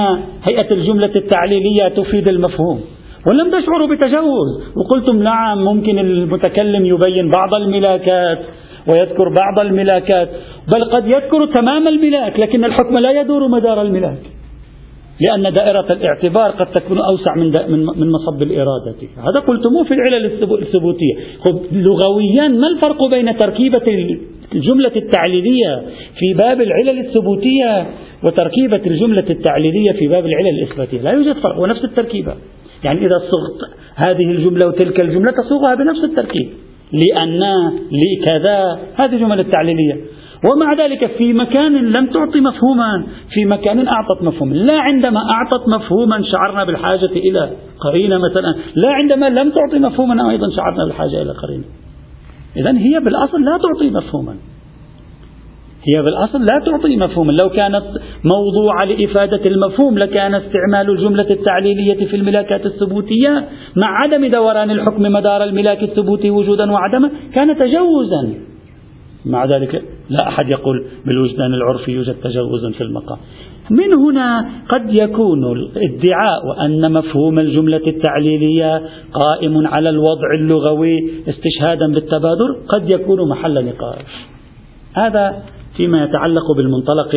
هيئة 0.43 0.71
الجملة 0.71 1.15
التعليلية 1.15 1.87
تفيد 1.95 2.29
المفهوم. 2.29 2.81
ولم 3.27 3.47
تشعروا 3.59 3.87
بتجوز 3.87 4.63
وقلتم 4.77 5.23
نعم 5.23 5.63
ممكن 5.63 5.99
المتكلم 5.99 6.85
يبين 6.85 7.29
بعض 7.29 7.53
الملاكات. 7.53 8.39
ويذكر 8.91 9.29
بعض 9.29 9.59
الملاكات 9.59 10.29
بل 10.67 10.83
قد 10.83 11.05
يذكر 11.05 11.45
تمام 11.45 11.87
الملاك 11.87 12.39
لكن 12.39 12.65
الحكم 12.65 12.97
لا 12.97 13.21
يدور 13.21 13.47
مدار 13.47 13.81
الملاك 13.81 14.39
لأن 15.21 15.53
دائرة 15.53 15.93
الاعتبار 15.93 16.51
قد 16.51 16.71
تكون 16.71 16.97
أوسع 16.97 17.35
من 17.35 17.51
من 17.85 18.11
مصب 18.11 18.41
الإرادة. 18.41 18.95
هذا 19.17 19.39
قلتموه 19.47 19.83
في 19.83 19.93
العلل 19.93 20.25
الثبوتية. 20.61 21.15
لغويا 21.71 22.47
ما 22.47 22.67
الفرق 22.67 23.07
بين 23.07 23.37
تركيبة 23.37 24.15
الجملة 24.53 24.91
التعليلية 24.95 25.81
في 26.19 26.33
باب 26.33 26.61
العلل 26.61 26.99
الثبوتية 26.99 27.87
وتركيبة 28.23 28.81
الجملة 28.85 29.29
التعليلية 29.29 29.91
في 29.91 30.07
باب 30.07 30.25
العلل 30.25 30.59
الإثباتية؟ 30.59 31.01
لا 31.01 31.11
يوجد 31.11 31.35
فرق 31.35 31.59
ونفس 31.59 31.83
التركيبة. 31.83 32.33
يعني 32.83 32.99
إذا 32.99 33.17
صغت 33.17 33.71
هذه 33.95 34.31
الجملة 34.31 34.67
وتلك 34.67 35.03
الجملة 35.03 35.31
تصوغها 35.31 35.75
بنفس 35.75 36.03
التركيب. 36.03 36.49
لأن 36.93 37.41
لكذا 37.91 38.79
هذه 38.95 39.13
الجمل 39.13 39.39
التعليلية. 39.39 39.95
ومع 40.51 40.73
ذلك 40.73 41.05
في 41.17 41.33
مكان 41.33 41.73
لم 41.73 42.07
تعطي 42.07 42.41
مفهوما 42.41 43.03
في 43.33 43.45
مكان 43.45 43.77
أعطت 43.77 44.23
مفهوما. 44.23 44.53
لا 44.53 44.79
عندما 44.79 45.19
أعطت 45.19 45.67
مفهوما 45.67 46.23
شعرنا 46.31 46.63
بالحاجة 46.63 47.05
إلى 47.05 47.51
قرينة 47.79 48.17
مثلا 48.17 48.55
لا 48.75 48.91
عندما 48.91 49.29
لم 49.29 49.51
تعطي 49.51 49.79
مفهوما 49.79 50.29
أيضا 50.29 50.47
شعرنا 50.55 50.85
بالحاجة 50.85 51.21
إلى 51.21 51.31
قرينة. 51.31 51.63
إذا 52.57 52.71
هي 52.71 52.99
بالأصل 52.99 53.41
لا 53.41 53.57
تعطي 53.57 53.89
مفهوما. 53.89 54.35
هي 55.83 56.01
بالأصل 56.01 56.41
لا 56.41 56.61
تعطي 56.65 56.97
مفهوما 56.97 57.31
لو 57.31 57.49
كانت 57.49 57.83
موضوعة 58.33 58.85
لإفادة 58.85 59.41
المفهوم 59.47 59.97
لكان 59.97 60.35
استعمال 60.35 60.89
الجملة 60.89 61.29
التعليلية 61.29 62.05
في 62.05 62.15
الملاكات 62.15 62.65
الثبوتية 62.65 63.45
مع 63.75 64.03
عدم 64.03 64.25
دوران 64.25 64.71
الحكم 64.71 65.01
مدار 65.01 65.43
الملاك 65.43 65.83
الثبوتي 65.83 66.29
وجودا 66.29 66.71
وعدما 66.71 67.11
كان 67.33 67.57
تجوزا. 67.57 68.33
مع 69.25 69.45
ذلك 69.45 69.83
لا 70.09 70.27
أحد 70.27 70.45
يقول 70.53 70.85
بالوجدان 71.05 71.53
العرفي 71.53 71.91
يوجد 71.91 72.15
تجوز 72.23 72.65
في 72.65 72.81
المقام. 72.81 73.17
من 73.69 73.93
هنا 73.93 74.49
قد 74.69 75.01
يكون 75.01 75.51
الادعاء 75.51 76.65
أن 76.65 76.93
مفهوم 76.93 77.39
الجملة 77.39 77.87
التعليلية 77.87 78.81
قائم 79.13 79.67
على 79.67 79.89
الوضع 79.89 80.29
اللغوي 80.35 81.11
استشهادا 81.29 81.93
بالتبادر 81.93 82.57
قد 82.69 82.93
يكون 82.93 83.29
محل 83.29 83.65
نقاش. 83.65 84.11
هذا 84.93 85.43
فيما 85.77 86.03
يتعلق 86.03 86.51
بالمنطلق 86.51 87.15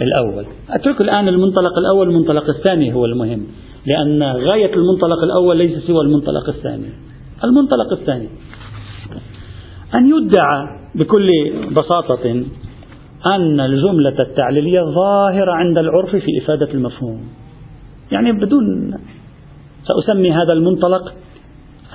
الأول. 0.00 0.46
أترك 0.70 1.00
الآن 1.00 1.28
المنطلق 1.28 1.78
الأول 1.78 2.08
المنطلق 2.08 2.48
الثاني 2.48 2.94
هو 2.94 3.04
المهم 3.04 3.46
لأن 3.86 4.22
غاية 4.22 4.74
المنطلق 4.74 5.22
الأول 5.22 5.56
ليس 5.56 5.86
سوى 5.86 6.00
المنطلق 6.00 6.48
الثاني. 6.48 6.88
المنطلق 7.44 7.92
الثاني 7.92 8.28
أن 9.94 10.08
يدعى 10.08 10.68
بكل 10.94 11.28
بساطة 11.72 12.44
أن 13.26 13.60
الجملة 13.60 14.22
التعليلية 14.22 14.80
ظاهرة 14.80 15.52
عند 15.52 15.78
العرف 15.78 16.16
في 16.16 16.38
إفادة 16.42 16.68
المفهوم. 16.74 17.20
يعني 18.12 18.32
بدون 18.32 18.94
سأسمي 19.86 20.32
هذا 20.32 20.52
المنطلق 20.52 21.12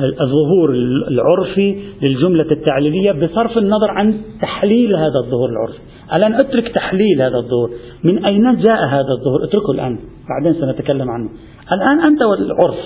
الظهور 0.06 0.70
العرفي 1.08 1.76
للجملة 2.08 2.52
التعليلية 2.52 3.12
بصرف 3.12 3.58
النظر 3.58 3.92
عن 3.92 4.14
تحليل 4.42 4.96
هذا 4.96 5.20
الظهور 5.26 5.50
العرفي. 5.50 5.80
الآن 6.14 6.34
أترك 6.34 6.68
تحليل 6.68 7.22
هذا 7.22 7.38
الظهور. 7.38 7.70
من 8.04 8.26
أين 8.26 8.56
جاء 8.56 8.86
هذا 8.86 9.12
الظهور؟ 9.20 9.44
اتركه 9.44 9.72
الآن 9.72 10.00
بعدين 10.30 10.62
سنتكلم 10.62 11.10
عنه. 11.10 11.30
الآن 11.72 12.00
أنت 12.00 12.22
والعرف 12.22 12.80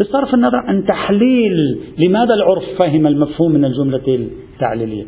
بصرف 0.00 0.34
النظر 0.34 0.56
عن 0.56 0.84
تحليل 0.84 1.80
لماذا 1.98 2.34
العرف 2.34 2.62
فهم 2.82 3.06
المفهوم 3.06 3.52
من 3.52 3.64
الجملة 3.64 4.28
التعليلية. 4.54 5.04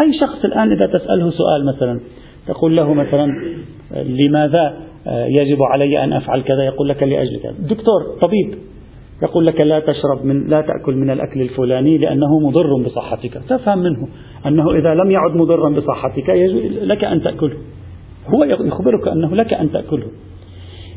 أي 0.00 0.12
شخص 0.20 0.44
الآن 0.44 0.72
إذا 0.72 0.86
تسأله 0.86 1.30
سؤال 1.30 1.66
مثلا 1.66 2.00
تقول 2.48 2.76
له 2.76 2.94
مثلا 2.94 3.26
لماذا 3.96 4.76
يجب 5.06 5.62
علي 5.62 6.04
أن 6.04 6.12
أفعل 6.12 6.40
كذا؟ 6.40 6.64
يقول 6.64 6.88
لك 6.88 7.02
لأجل 7.02 7.40
كذا. 7.42 7.54
دكتور 7.68 8.00
طبيب 8.22 8.58
يقول 9.22 9.46
لك 9.46 9.60
لا 9.60 9.80
تشرب 9.80 10.24
من 10.24 10.46
لا 10.46 10.60
تأكل 10.60 10.96
من 10.96 11.10
الأكل 11.10 11.40
الفلاني 11.40 11.98
لأنه 11.98 12.38
مضر 12.40 12.82
بصحتك. 12.84 13.40
تفهم 13.48 13.78
منه 13.78 14.08
أنه 14.46 14.70
إذا 14.70 14.94
لم 14.94 15.10
يعد 15.10 15.36
مضرا 15.36 15.70
بصحتك 15.70 16.30
لك 16.82 17.04
أن 17.04 17.22
تأكله. 17.22 17.56
هو 18.34 18.44
يخبرك 18.44 19.08
أنه 19.08 19.34
لك 19.34 19.54
أن 19.54 19.72
تأكله. 19.72 20.06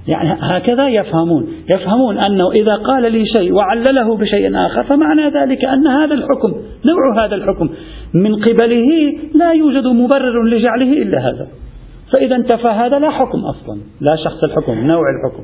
يعني 0.07 0.37
هكذا 0.41 0.89
يفهمون. 0.89 1.47
يفهمون 1.75 2.17
أنه 2.17 2.51
إذا 2.51 2.75
قال 2.75 3.11
لي 3.11 3.25
شيء 3.25 3.53
وعلله 3.53 4.17
بشيء 4.17 4.65
آخر 4.65 4.83
فمعنى 4.83 5.29
ذلك 5.29 5.65
أن 5.65 5.87
هذا 5.87 6.13
الحكم 6.13 6.51
نوع 6.89 7.25
هذا 7.25 7.35
الحكم 7.35 7.69
من 8.13 8.35
قبله 8.35 8.89
لا 9.35 9.51
يوجد 9.51 9.87
مبرر 9.87 10.43
لجعله 10.43 10.93
إلا 10.93 11.19
هذا. 11.19 11.47
فإذا 12.13 12.35
انتفى 12.35 12.67
هذا 12.67 12.99
لا 12.99 13.09
حكم 13.09 13.39
أصلا 13.39 13.81
لا 14.01 14.15
شخص 14.15 14.43
الحكم 14.43 14.73
نوع 14.73 15.03
الحكم. 15.09 15.43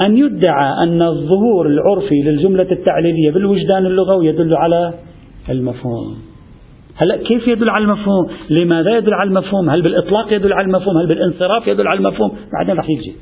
أن 0.00 0.16
يدعى 0.16 0.82
أن 0.82 1.02
الظهور 1.02 1.66
العرفي 1.66 2.14
للجملة 2.14 2.66
التعليلية 2.72 3.30
بالوجدان 3.30 3.86
اللغوي 3.86 4.26
يدل 4.26 4.54
على 4.54 4.94
المفهوم 5.50 6.18
هلا 6.96 7.16
كيف 7.16 7.48
يدل 7.48 7.70
على 7.70 7.84
المفهوم؟ 7.84 8.28
لماذا 8.50 8.96
يدل 8.96 9.14
على 9.14 9.28
المفهوم؟ 9.28 9.70
هل 9.70 9.82
بالإطلاق 9.82 10.32
يدل 10.32 10.52
على 10.52 10.66
المفهوم؟ 10.66 10.96
هل 10.96 11.06
بالانصراف 11.06 11.66
يدل 11.66 11.88
على 11.88 11.98
المفهوم؟ 11.98 12.32
بعدين 12.52 12.76
رح 12.76 12.90
يجي 12.90 13.14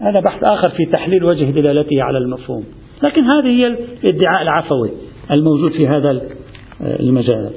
هذا 0.00 0.20
بحث 0.20 0.42
آخر 0.52 0.70
في 0.70 0.84
تحليل 0.92 1.24
وجه 1.24 1.50
دلالته 1.50 2.02
على 2.02 2.18
المفهوم 2.18 2.64
لكن 3.02 3.24
هذه 3.24 3.46
هي 3.46 3.66
الادعاء 3.66 4.42
العفوي 4.42 4.90
الموجود 5.30 5.72
في 5.72 5.88
هذا 5.88 6.20
المجال 6.80 7.50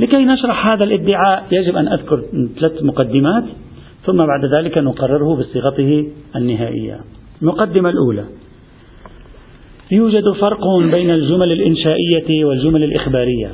لكي 0.00 0.24
نشرح 0.24 0.66
هذا 0.66 0.84
الادعاء 0.84 1.44
يجب 1.52 1.76
أن 1.76 1.88
أذكر 1.88 2.22
ثلاث 2.60 2.82
مقدمات 2.82 3.44
ثم 4.06 4.16
بعد 4.16 4.44
ذلك 4.54 4.78
نقرره 4.78 5.36
بصيغته 5.36 6.10
النهائية 6.36 7.00
المقدمة 7.42 7.88
الأولى. 7.88 8.24
يوجد 9.90 10.32
فرق 10.40 10.78
بين 10.92 11.10
الجمل 11.10 11.52
الإنشائية 11.52 12.44
والجمل 12.44 12.84
الإخبارية. 12.84 13.50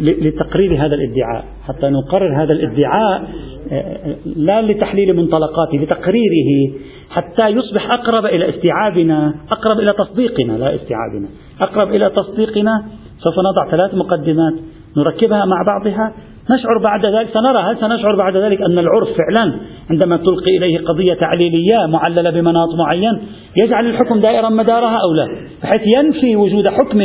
لتقرير 0.00 0.86
هذا 0.86 0.94
الادعاء. 0.94 1.44
حتى 1.68 1.90
نقرر 1.90 2.42
هذا 2.42 2.52
الادعاء 2.52 3.30
آه، 3.72 4.16
لا 4.36 4.62
لتحليل 4.62 5.16
منطلقاته 5.16 5.78
لتقريره 5.78 6.72
حتى 7.10 7.48
يصبح 7.48 7.86
أقرب 7.86 8.26
إلى 8.26 8.48
استيعابنا 8.48 9.34
أقرب 9.52 9.80
إلى 9.80 9.92
تصديقنا 9.92 10.52
لا 10.52 10.74
استيعابنا. 10.74 11.28
أقرب 11.66 11.88
إلى 11.88 12.10
تصديقنا 12.10 12.84
سوف 13.18 13.34
نضع 13.38 13.70
ثلاث 13.70 13.94
مقدمات 13.94 14.54
نركبها 14.96 15.44
مع 15.44 15.62
بعضها 15.66 16.14
نشعر 16.50 16.78
بعد 16.78 17.06
ذلك 17.06 17.28
سنرى 17.34 17.58
هل 17.62 17.78
سنشعر 17.78 18.16
بعد 18.16 18.36
ذلك 18.36 18.62
أن 18.62 18.78
العرف 18.78 19.08
فعلا 19.08 19.60
عندما 19.90 20.16
تلقي 20.16 20.56
إليه 20.58 20.78
قضية 20.78 21.14
تعليلية 21.14 21.86
معللة 21.88 22.30
بمناط 22.30 22.68
معين 22.78 23.18
يجعل 23.62 23.86
الحكم 23.86 24.20
دائرا 24.20 24.48
مدارها 24.48 24.98
أو 25.02 25.14
لا 25.14 25.26
بحيث 25.62 25.82
ينفي 25.96 26.36
وجود 26.36 26.68
حكم 26.68 26.98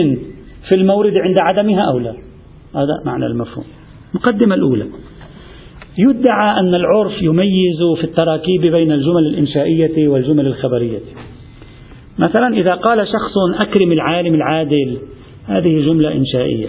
في 0.70 0.76
المورد 0.76 1.14
عند 1.18 1.36
عدمها 1.42 1.82
أو 1.92 2.00
لا. 2.00 2.14
هذا 2.76 3.04
معنى 3.06 3.26
المفهوم. 3.26 3.66
المقدمة 4.14 4.56
الأولى. 4.56 4.86
يدعى 5.98 6.60
أن 6.60 6.76
العرف 6.76 7.22
يميز 7.22 7.98
في 7.98 8.04
التراكيب 8.04 8.62
بين 8.62 8.92
الجمل 8.92 9.26
الإنشائية 9.28 10.08
والجمل 10.08 10.48
الخبرية. 10.48 11.00
مثلا 12.20 12.48
إذا 12.48 12.74
قال 12.74 13.08
شخص 13.08 13.62
أكرم 13.62 13.92
العالم 13.92 14.36
العادل 14.36 14.98
هذه 15.46 15.86
جملة 15.86 16.14
إنشائية. 16.14 16.68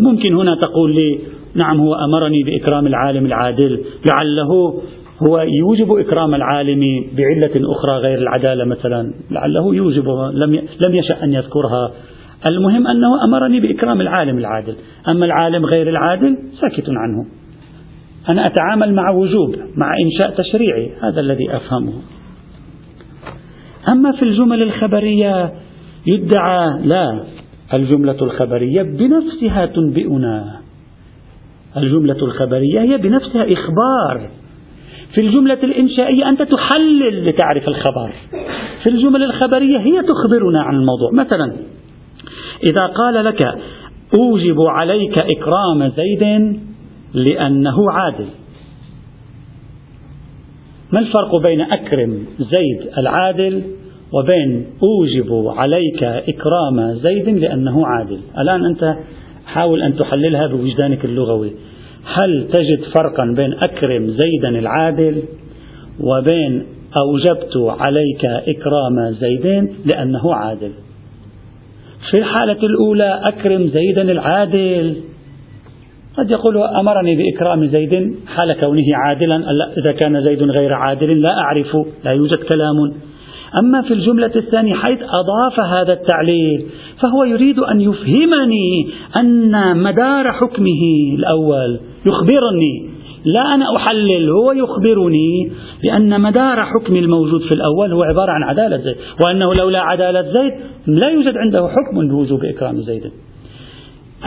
ممكن 0.00 0.34
هنا 0.34 0.54
تقول 0.54 0.94
لي 0.94 1.18
نعم 1.54 1.80
هو 1.80 1.94
أمرني 1.94 2.42
بإكرام 2.42 2.86
العالم 2.86 3.26
العادل 3.26 3.84
لعله 4.12 4.82
هو 5.28 5.40
يوجب 5.40 5.96
إكرام 5.96 6.34
العالم 6.34 6.80
بعلة 7.16 7.72
أخرى 7.72 7.96
غير 7.96 8.18
العدالة 8.18 8.64
مثلا 8.64 9.14
لعله 9.30 9.74
يوجبها 9.74 10.32
لم 10.32 10.54
لم 10.86 10.94
يشأ 10.94 11.24
أن 11.24 11.32
يذكرها. 11.32 11.92
المهم 12.48 12.86
أنه 12.86 13.24
أمرني 13.24 13.60
بإكرام 13.60 14.00
العالم 14.00 14.38
العادل 14.38 14.76
أما 15.08 15.26
العالم 15.26 15.66
غير 15.66 15.88
العادل 15.88 16.38
ساكت 16.60 16.84
عنه. 16.88 17.26
أنا 18.28 18.46
أتعامل 18.46 18.94
مع 18.94 19.10
وجوب 19.10 19.56
مع 19.76 19.94
إنشاء 20.04 20.30
تشريعي 20.30 20.90
هذا 21.02 21.20
الذي 21.20 21.56
أفهمه. 21.56 21.92
أما 23.88 24.12
في 24.12 24.22
الجمل 24.22 24.62
الخبرية 24.62 25.52
يدعى 26.06 26.82
لا 26.84 27.20
الجملة 27.74 28.16
الخبرية 28.22 28.82
بنفسها 28.82 29.66
تنبئنا. 29.66 30.60
الجملة 31.76 32.16
الخبرية 32.16 32.80
هي 32.80 32.96
بنفسها 32.96 33.52
إخبار. 33.52 34.30
في 35.14 35.20
الجملة 35.20 35.58
الإنشائية 35.62 36.28
أنت 36.28 36.42
تحلل 36.42 37.28
لتعرف 37.28 37.68
الخبر. 37.68 38.12
في 38.82 38.90
الجمل 38.90 39.22
الخبرية 39.22 39.78
هي 39.78 40.02
تخبرنا 40.02 40.62
عن 40.62 40.74
الموضوع. 40.74 41.10
مثلا 41.12 41.52
إذا 42.70 42.86
قال 42.86 43.24
لك 43.24 43.38
أوجب 44.18 44.60
عليك 44.60 45.14
إكرام 45.36 45.88
زيد 45.88 46.60
لأنه 47.14 47.92
عادل. 47.92 48.26
ما 50.92 50.98
الفرق 50.98 51.36
بين 51.42 51.60
أكرم 51.60 52.26
زيد 52.38 52.90
العادل 52.98 53.62
وبين 54.12 54.66
أوجب 54.82 55.48
عليك 55.48 56.02
إكرام 56.02 56.94
زيد 56.94 57.28
لأنه 57.28 57.86
عادل. 57.86 58.18
الآن 58.38 58.64
أنت 58.64 58.96
حاول 59.46 59.82
أن 59.82 59.96
تحللها 59.96 60.46
بوجدانك 60.46 61.04
اللغوي. 61.04 61.52
هل 62.04 62.48
تجد 62.52 62.84
فرقا 62.94 63.34
بين 63.36 63.52
أكرم 63.52 64.06
زيدا 64.06 64.48
العادل 64.48 65.22
وبين 66.00 66.64
أوجبت 67.00 67.56
عليك 67.56 68.24
إكرام 68.24 69.10
زيد 69.10 69.68
لأنه 69.94 70.34
عادل؟ 70.34 70.70
في 72.10 72.18
الحالة 72.18 72.58
الأولى 72.62 73.20
أكرم 73.24 73.66
زيدا 73.66 74.02
العادل. 74.02 74.96
قد 76.16 76.30
يقول 76.30 76.56
أمرني 76.58 77.16
بإكرام 77.16 77.66
زيد 77.66 78.14
حال 78.26 78.52
كونه 78.60 78.84
عادلا. 79.06 79.36
إذا 79.78 79.92
كان 79.92 80.22
زيد 80.22 80.42
غير 80.42 80.72
عادل 80.72 81.20
لا 81.22 81.38
أعرف 81.38 81.76
لا 82.04 82.10
يوجد 82.10 82.36
كلام. 82.52 82.92
أما 83.58 83.82
في 83.82 83.94
الجملة 83.94 84.32
الثانية 84.36 84.74
حيث 84.74 84.98
أضاف 84.98 85.60
هذا 85.60 85.92
التعليل 85.92 86.66
فهو 87.00 87.24
يريد 87.24 87.58
أن 87.58 87.80
يفهمني 87.80 88.88
أن 89.16 89.76
مدار 89.82 90.32
حكمه 90.32 90.82
الأول. 91.18 91.80
يخبرني. 92.06 92.92
لا 93.24 93.54
أنا 93.54 93.64
أحلل 93.76 94.30
هو 94.30 94.52
يخبرني 94.52 95.52
بأن 95.82 96.20
مدار 96.20 96.64
حكم 96.64 96.96
الموجود 96.96 97.40
في 97.40 97.50
الأول 97.56 97.92
هو 97.92 98.02
عبارة 98.02 98.30
عن 98.30 98.42
عدالة 98.42 98.76
زيد 98.76 98.96
وأنه 99.26 99.54
لولا 99.54 99.80
عدالة 99.80 100.22
زيد 100.22 100.52
لا 100.86 101.08
يوجد 101.08 101.36
عنده 101.36 101.68
حكم 101.68 102.08
بوجوب 102.08 102.44
إكرام 102.44 102.80
زيد. 102.80 103.10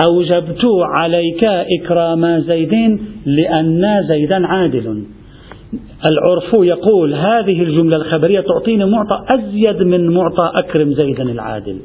أوجبت 0.07 0.65
عليك 0.95 1.43
إكرام 1.81 2.39
زيد 2.39 2.99
لأن 3.25 4.03
زيدا 4.07 4.47
عادل. 4.47 5.03
العرف 6.07 6.53
يقول 6.53 7.13
هذه 7.13 7.63
الجملة 7.63 7.95
الخبرية 7.95 8.41
تعطيني 8.41 8.85
معطى 8.85 9.25
أزيد 9.29 9.83
من 9.83 10.13
معطى 10.13 10.51
أكرم 10.55 10.93
زيدا 10.93 11.23
العادل. 11.23 11.77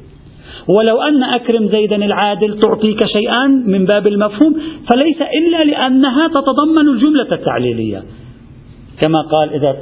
ولو 0.76 1.03
أن 1.03 1.22
أكرم 1.22 1.68
زيدا 1.68 1.96
العادل 1.96 2.61
تعطيك 2.61 3.07
شيئا 3.07 3.46
من 3.46 3.85
باب 3.85 4.07
المفهوم 4.07 4.53
فليس 4.92 5.16
إلا 5.38 5.64
لأنها 5.64 6.29
تتضمن 6.29 6.88
الجملة 6.88 7.33
التعليلية. 7.33 8.03
كما 9.03 9.20
قال 9.33 9.55
إذا 9.55 9.76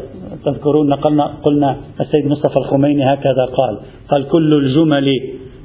تذكرون 0.45 0.89
نقلنا 0.89 1.25
قلنا 1.45 1.77
السيد 2.01 2.27
مصطفى 2.27 2.57
الخميني 2.57 3.05
هكذا 3.15 3.45
قال 3.45 3.79
قال 4.11 4.29
كل 4.29 4.55
الجمل 4.55 5.13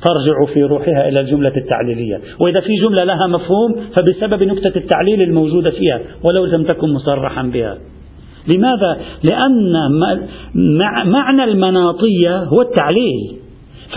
ترجع 0.06 0.54
في 0.54 0.64
روحها 0.64 1.10
إلى 1.10 1.20
الجملة 1.20 1.54
التعليلية. 1.58 2.20
وإذا 2.40 2.60
في 2.60 2.76
جملة 2.76 3.04
لها 3.04 3.28
مفهوم 3.28 3.76
فبسبب 3.76 4.44
نكتة 4.44 4.78
التعليل 4.78 5.22
الموجودة 5.22 5.72
فيها 5.72 6.00
ولو 6.24 6.46
لم 6.46 6.64
تكن 6.64 6.94
مصرحا 6.94 7.44
بها. 7.44 7.78
لماذا؟ 8.56 9.02
لأن 9.24 9.74
معنى 11.06 11.44
المناطية 11.44 12.38
هو 12.38 12.62
التعليل. 12.62 13.36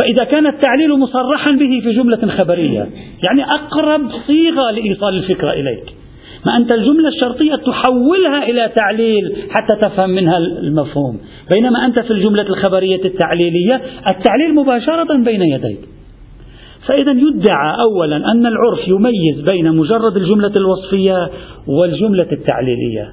فإذا 0.01 0.25
كان 0.25 0.47
التعليل 0.47 0.99
مصرحا 0.99 1.51
به 1.51 1.81
في 1.83 1.93
جملة 1.93 2.27
خبرية 2.39 2.89
يعني 3.29 3.45
أقرب 3.45 4.01
صيغة 4.27 4.71
لإيصال 4.71 5.15
الفكرة 5.15 5.53
إليك. 5.53 5.95
ما 6.47 6.57
أنت 6.57 6.73
الجملة 6.73 7.09
الشرطية 7.09 7.57
تحولها 7.57 8.51
إلى 8.51 8.71
تعليل 8.75 9.37
حتى 9.51 9.77
تفهم 9.89 10.11
منها 10.11 10.39
المفهوم. 10.39 11.19
بينما 11.55 11.87
أنت 11.87 11.99
في 11.99 12.11
الجملة 12.11 12.43
الخبرية 12.43 13.05
التعليلية 13.05 13.81
التعليل 14.09 14.55
مباشرة 14.55 15.17
بين 15.17 15.43
يديك. 15.43 15.79
فإذا 16.87 17.11
يدعى 17.11 17.81
أولا 17.81 18.17
أن 18.17 18.47
العرف 18.47 18.89
يميز 18.89 19.51
بين 19.53 19.77
مجرد 19.77 20.17
الجملة 20.17 20.53
الوصفية 20.59 21.31
والجملة 21.67 22.29
التعليلية. 22.33 23.13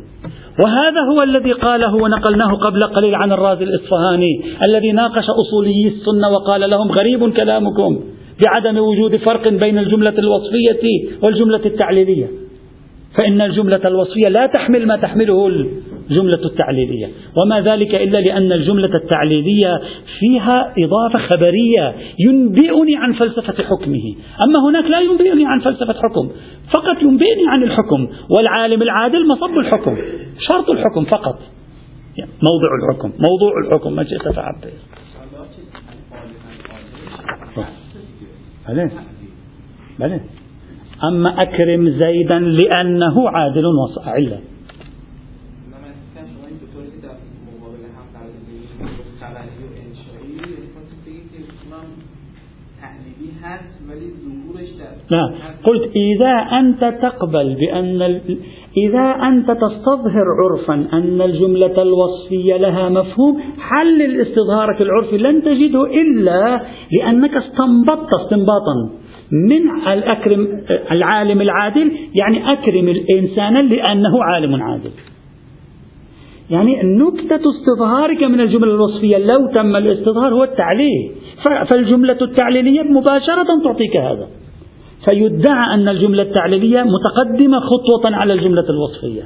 وهذا 0.60 1.02
هو 1.12 1.24
الذي 1.24 1.52
قاله 1.52 1.96
ونقلناه 1.96 2.54
قبل 2.54 2.80
قليل 2.80 3.16
عن 3.16 3.32
الرازي 3.32 3.63
الإصفهاني 3.63 4.42
الذي 4.68 4.92
ناقش 4.92 5.26
أصوليي 5.30 5.88
السنة 5.88 6.30
وقال 6.30 6.70
لهم 6.70 6.92
غريب 6.92 7.34
كلامكم 7.34 8.00
بعدم 8.46 8.78
وجود 8.78 9.16
فرق 9.16 9.48
بين 9.48 9.78
الجملة 9.78 10.13
الوصفية 10.20 10.84
والجملة 11.22 11.66
التعليلية. 11.66 12.28
فإن 13.20 13.42
الجملة 13.42 13.82
الوصفية 13.86 14.30
لا 14.30 14.46
تحمل 14.46 14.88
ما 14.88 14.96
تحمله 14.96 15.34
الجملة 16.10 16.46
التعليلية. 16.46 17.10
وما 17.42 17.62
ذلك 17.62 17.96
إلا 17.96 18.20
لأن 18.20 18.52
الجملة 18.52 18.92
التعليلية 19.04 19.82
فيها 20.20 20.74
إضافة 20.78 21.20
خبرية 21.20 21.96
ينبئني 22.20 22.96
عن 22.96 23.13
فلسفة 23.13 23.63
حكمه. 23.63 24.16
أما 24.46 24.70
هناك 24.70 24.86
لا 24.86 25.00
ينبئني 25.00 25.46
عن 25.46 25.60
فلسفة 25.60 25.94
حكم 25.94 26.30
فقط 26.76 27.02
ينبئني 27.02 27.50
عن 27.50 27.63
الحكم. 27.63 28.08
والعالم 28.38 28.82
العادل 28.82 29.28
مصب 29.28 29.58
الحكم 29.58 29.98
شرط 30.39 30.70
الحكم 30.70 31.06
فقط. 31.06 31.39
موضع 32.20 32.70
الحكم 32.82 33.10
موضوع 33.10 33.52
الحكم 33.66 33.94
ما 33.94 34.04
جئت 34.04 34.30
فعبر 34.36 34.70
بلى 38.68 38.92
بلى 40.00 40.20
أما 41.04 41.30
أكرم 41.30 41.89
زيدا 41.89 42.39
لأنه 42.39 43.30
عادل 43.30 43.66
وعلة 43.66 44.39
لا. 55.13 55.34
قلت 55.63 55.91
إذا 55.95 56.34
أنت 56.60 56.82
تقبل 57.02 57.56
بأن. 57.60 58.19
إذا 58.78 59.08
أنت 59.30 59.52
تستظهر 59.52 60.26
عرفا 60.39 60.73
أن 60.97 61.21
الجملة 61.21 61.82
الوصفية 61.82 62.58
لها 62.58 62.89
مفهوم 62.89 63.41
حلل 63.60 64.21
استظهارك 64.21 64.82
العرفي 64.82 65.17
لن 65.17 65.43
تجده 65.43 65.86
إلا 66.02 66.62
لأنك 66.91 67.32
استنبطت 67.36 68.10
استنباطا 68.23 68.76
من 69.32 69.91
الأكرم 69.93 70.47
العالم 70.91 71.41
العادل 71.41 71.91
يعني 72.21 72.45
أكرم 72.45 72.88
الإنسان 72.88 73.67
لأنه 73.67 74.23
عالم 74.23 74.63
عادل. 74.63 74.91
يعني 76.49 76.82
نكتة 76.84 77.41
استظهارك 77.56 78.23
من 78.23 78.39
الجملة 78.39 78.73
الوصفية 78.76 79.17
لو 79.17 79.52
تم 79.56 79.76
الاستظهار 79.76 80.34
هو 80.34 80.43
التعليل. 80.43 81.12
فالجملة 81.69 82.17
التعليلية 82.21 82.82
مباشرة 82.82 83.47
تعطيك 83.63 83.97
هذا. 83.97 84.28
فيدعى 85.10 85.74
أن 85.74 85.89
الجملة 85.89 86.24
التعليلية 86.24 86.84
متقدمة 86.84 87.60
خطوة 87.60 88.16
على 88.16 88.34
الجملة 88.34 88.66
الوصفية 88.70 89.24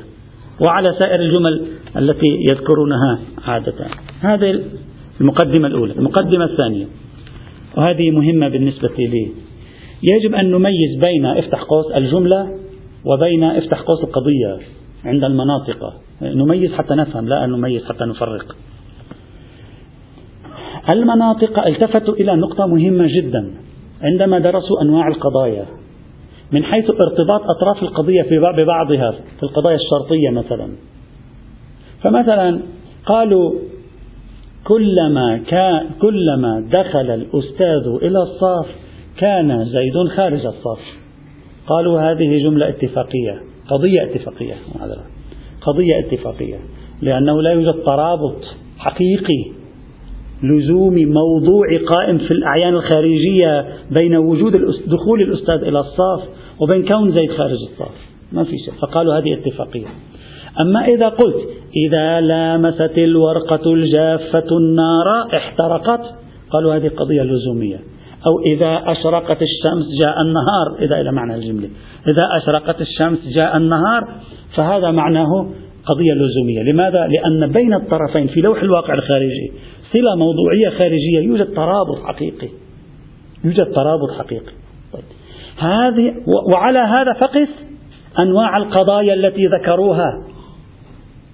وعلى 0.68 0.86
سائر 1.00 1.20
الجمل 1.20 1.66
التي 1.98 2.28
يذكرونها 2.52 3.20
عادة. 3.48 3.74
هذه 4.22 4.62
المقدمة 5.22 5.68
الأولى. 5.68 5.94
المقدمة 5.94 6.46
الثانية. 6.46 6.86
وهذه 7.78 8.12
مهمة 8.12 8.48
بالنسبة 8.50 8.96
لي. 8.98 9.32
يجب 10.04 10.36
أن 10.36 10.52
نميز 10.52 11.00
بين 11.06 11.26
افتح 11.26 11.64
قوس 11.64 11.92
الجملة 11.96 12.58
وبين 13.06 13.44
افتح 13.44 13.82
قوس 13.82 14.04
القضية 14.04 14.58
عند 15.06 15.24
المناطق. 15.24 15.94
نميز 16.22 16.74
حتى 16.74 16.96
نفهم 16.96 17.28
لا 17.28 17.46
أن 17.46 17.50
نميز 17.50 17.86
حتى 17.86 18.04
نفرق. 18.04 18.56
المناطق 20.90 21.68
التفتوا 21.68 22.14
إلى 22.14 22.36
نقطة 22.36 22.66
مهمة 22.66 23.08
جدا. 23.08 23.52
عندما 24.02 24.40
درسوا 24.40 24.82
أنواع 24.82 25.08
القضايا 25.08 25.66
من 26.52 26.64
حيث 26.64 26.86
ارتباط 26.90 27.42
أطراف 27.42 27.84
القضية 27.84 28.22
ببعضها 28.58 29.12
في 29.12 29.44
القضايا 29.44 29.78
الشرطية 29.78 30.30
مثلا. 30.30 30.70
فمثلا 32.04 32.60
قالوا 33.06 33.54
كلما 34.64 35.38
كان 35.38 35.90
كلما 36.02 36.70
دخل 36.74 37.12
الأستاذ 37.12 37.88
إلى 38.02 38.20
الصف 38.24 38.76
كان 39.18 39.66
زيد 39.66 40.08
خارج 40.16 40.46
الصف. 40.46 40.82
قالوا 41.68 42.02
هذه 42.02 42.44
جملة 42.44 42.70
اتفاقية 42.70 43.42
قضية 43.70 44.04
اتفاقية 44.04 44.56
قضية 45.62 46.00
اتفاقية 46.00 46.60
لأنه 47.02 47.42
لا 47.42 47.52
يوجد 47.52 47.84
ترابط 47.84 48.44
حقيقي 48.78 49.52
لزوم 50.44 50.94
موضوع 50.94 51.68
قائم 51.96 52.18
في 52.18 52.32
الأعيان 52.32 52.74
الخارجية 52.74 53.66
بين 53.92 54.16
وجود 54.16 54.52
دخول 54.88 55.22
الأستاذ 55.22 55.68
إلى 55.68 55.80
الصف 55.80 56.24
وبين 56.60 56.86
كون 56.86 57.16
زيد 57.16 57.32
خارج 57.32 57.52
الصف. 57.52 57.96
ما 58.32 58.44
في 58.44 58.58
شيء 58.66 58.74
فقالوا 58.82 59.18
هذه 59.18 59.34
اتفاقية. 59.34 59.88
أما 60.62 60.86
إذا 60.88 61.10
قلت 61.10 61.36
إذا 61.88 62.22
لامست 62.22 62.98
الورقة 62.98 63.74
الجافة 63.74 64.58
النار 64.58 65.38
احترقت 65.38 66.02
قالوا 66.50 66.76
هذه 66.76 66.88
قضية 66.88 67.22
لزومية. 67.22 67.80
أو 68.28 68.40
إذا 68.46 68.84
أشرقت 68.86 69.42
الشمس 69.42 69.86
جاء 70.04 70.22
النهار 70.22 70.86
إذا 70.86 71.02
إلى 71.02 71.12
معنى 71.12 71.36
الجملة. 71.36 71.70
إذا 72.08 72.30
أشرقت 72.42 72.82
الشمس 72.82 73.20
جاء 73.40 73.58
النهار 73.58 74.08
فهذا 74.56 74.92
معناه 74.92 75.50
قضية 75.86 76.14
لزومية. 76.14 76.72
لماذا؟ 76.72 77.08
لأن 77.08 77.52
بين 77.52 77.74
الطرفين 77.74 78.28
في 78.28 78.42
لوح 78.42 78.62
الواقع 78.62 78.94
الخارجي 78.94 79.52
صلة 79.94 80.16
موضوعية 80.16 80.70
خارجية. 80.70 81.20
يوجد 81.20 81.54
ترابط 81.54 82.04
حقيقي. 82.06 82.50
يوجد 83.44 83.66
ترابط 83.66 84.12
حقيقي. 84.18 84.52
طيب. 84.94 85.04
هذه 85.58 86.16
وعلى 86.56 86.80
هذا 86.80 87.14
فقس 87.14 87.50
أنواع 88.20 88.58
القضايا 88.58 89.14
التي 89.14 89.48
ذكروها. 89.48 90.24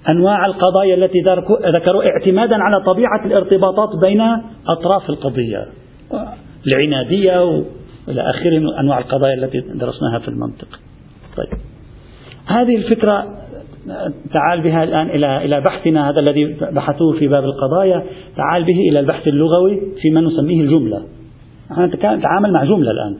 أنواع 0.09 0.45
القضايا 0.45 0.95
التي 0.95 1.19
ذكروا 1.65 2.03
اعتمادا 2.03 2.55
على 2.55 2.83
طبيعة 2.83 3.25
الارتباطات 3.25 3.89
بين 4.05 4.21
أطراف 4.67 5.09
القضية. 5.09 5.67
العنادية 6.67 7.43
وإلى 7.43 8.21
آخره 8.29 8.79
أنواع 8.79 8.99
القضايا 8.99 9.33
التي 9.33 9.59
درسناها 9.59 10.19
في 10.19 10.27
المنطق. 10.27 10.67
طيب. 11.37 11.59
هذه 12.45 12.75
الفكرة 12.75 13.42
تعال 14.33 14.61
بها 14.61 14.83
الآن 14.83 15.09
إلى 15.09 15.45
إلى 15.45 15.61
بحثنا 15.61 16.09
هذا 16.09 16.19
الذي 16.19 16.45
بحثوه 16.71 17.11
في 17.19 17.27
باب 17.27 17.43
القضايا. 17.43 18.03
تعال 18.35 18.63
به 18.63 18.79
إلى 18.89 18.99
البحث 18.99 19.27
اللغوي 19.27 19.81
فيما 20.01 20.21
نسميه 20.21 20.61
الجملة. 20.61 21.03
نحن 21.71 21.83
نتعامل 21.83 22.53
مع 22.53 22.63
جملة 22.63 22.91
الآن. 22.91 23.17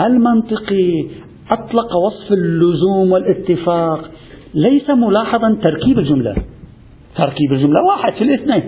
المنطقي 0.00 1.04
أطلق 1.52 1.96
وصف 2.06 2.32
اللزوم 2.32 3.12
والاتفاق. 3.12 4.10
ليس 4.54 4.90
ملاحظا 4.90 5.58
تركيب 5.62 5.98
الجملة. 5.98 6.36
تركيب 7.16 7.52
الجملة 7.52 7.82
واحد 7.82 8.12
في 8.12 8.24
الاثنين. 8.24 8.62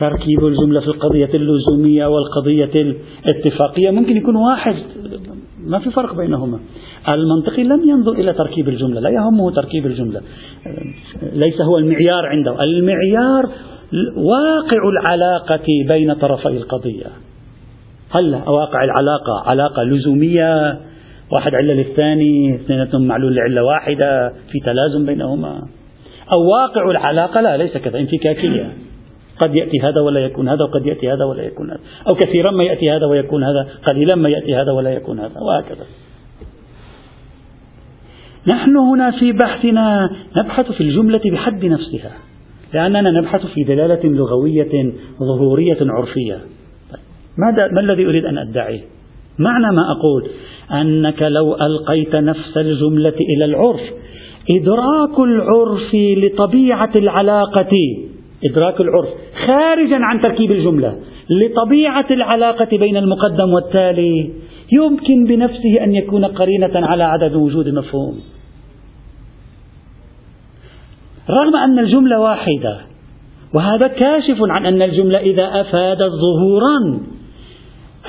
تركيب 0.00 0.44
الجملة 0.44 0.80
في 0.80 0.86
القضية 0.86 1.30
اللزومية 1.34 2.06
والقضية 2.06 2.94
الاتفاقية. 3.24 3.90
ممكن 3.90 4.16
يكون 4.16 4.36
واحد 4.36 4.74
ما 5.66 5.78
في 5.78 5.90
فرق 5.90 6.14
بينهما. 6.14 6.60
المنطقي 7.08 7.64
لم 7.64 7.88
ينظر 7.88 8.12
إلى 8.12 8.32
تركيب 8.32 8.68
الجملة 8.68 9.00
لا 9.00 9.10
يهمه 9.10 9.50
تركيب 9.50 9.86
الجملة. 9.86 10.20
ليس 11.32 11.60
هو 11.60 11.78
المعيار 11.78 12.26
عنده 12.26 12.64
المعيار 12.64 13.50
واقع 14.16 14.88
العلاقة 14.88 15.66
بين 15.88 16.12
طرفي 16.12 16.48
القضية. 16.48 17.06
هل 18.10 18.34
واقع 18.34 18.84
العلاقة 18.84 19.42
علاقة 19.46 19.82
لزومية 19.82 20.80
واحد 21.32 21.52
علة 21.62 21.74
للثاني 21.74 22.54
اثنيناتهم 22.54 23.06
معلول 23.06 23.34
لعلة 23.34 23.64
واحدة 23.64 24.28
في 24.28 24.60
تلازم 24.64 25.06
بينهما. 25.06 25.62
أو 26.34 26.40
واقع 26.50 26.90
العلاقة 26.90 27.40
لا 27.40 27.56
ليس 27.56 27.76
كذا 27.76 27.98
انفكاكية. 27.98 28.72
قد 29.44 29.58
يأتي 29.58 29.80
هذا 29.80 30.00
ولا 30.00 30.20
يكون 30.20 30.48
هذا 30.48 30.64
وقد 30.64 30.86
يأتي 30.86 31.12
هذا 31.12 31.24
ولا 31.24 31.42
يكون 31.42 31.70
هذا. 31.70 31.80
أو 32.10 32.16
كثيرا 32.16 32.50
ما 32.50 32.64
يأتي 32.64 32.90
هذا 32.90 33.06
ويكون 33.06 33.44
هذا 33.44 33.68
قليلا 33.90 34.16
ما 34.16 34.28
يأتي 34.28 34.54
هذا 34.54 34.72
ولا 34.72 34.90
يكون 34.90 35.18
هذا 35.18 35.40
وهكذا. 35.40 35.84
نحن 38.52 38.76
هنا 38.76 39.10
في 39.10 39.32
بحثنا 39.32 40.10
نبحث 40.36 40.72
في 40.72 40.80
الجملة 40.80 41.20
بحد 41.24 41.64
نفسها 41.64 42.12
لأننا 42.74 43.10
نبحث 43.10 43.46
في 43.46 43.64
دلالة 43.64 44.00
لغوية 44.04 44.92
ظهورية 45.18 45.78
عرفية. 45.80 46.38
ماذا 47.38 47.68
ما 47.72 47.80
الذي 47.80 48.06
أريد 48.06 48.24
أن 48.24 48.38
أدعيه 48.38 48.80
معنى 49.38 49.76
ما 49.76 49.82
أقول 49.92 50.30
أنك 50.72 51.22
لو 51.22 51.54
ألقيت 51.54 52.14
نفس 52.14 52.56
الجملة 52.56 53.14
إلى 53.36 53.44
العرف 53.44 53.80
إدراك 54.54 55.18
العرف 55.18 55.94
لطبيعة 55.94 56.90
العلاقة 56.96 57.70
إدراك 58.44 58.80
العرف 58.80 59.08
خارجا 59.46 59.96
عن 59.96 60.20
تركيب 60.20 60.50
الجملة 60.50 60.96
لطبيعة 61.30 62.06
العلاقة 62.10 62.78
بين 62.78 62.96
المقدم 62.96 63.52
والتالي 63.52 64.32
يمكن 64.72 65.24
بنفسه 65.24 65.84
أن 65.84 65.94
يكون 65.94 66.24
قرينة 66.24 66.70
على 66.74 67.04
عدد 67.04 67.34
وجود 67.34 67.68
مفهوم. 67.68 68.20
رغم 71.30 71.56
أن 71.56 71.78
الجملة 71.78 72.20
واحدة 72.20 72.80
وهذا 73.54 73.86
كاشف 73.86 74.36
عن 74.40 74.66
أن 74.66 74.82
الجملة 74.82 75.20
إذا 75.20 75.60
أفادت 75.60 76.10
ظهورا 76.10 77.00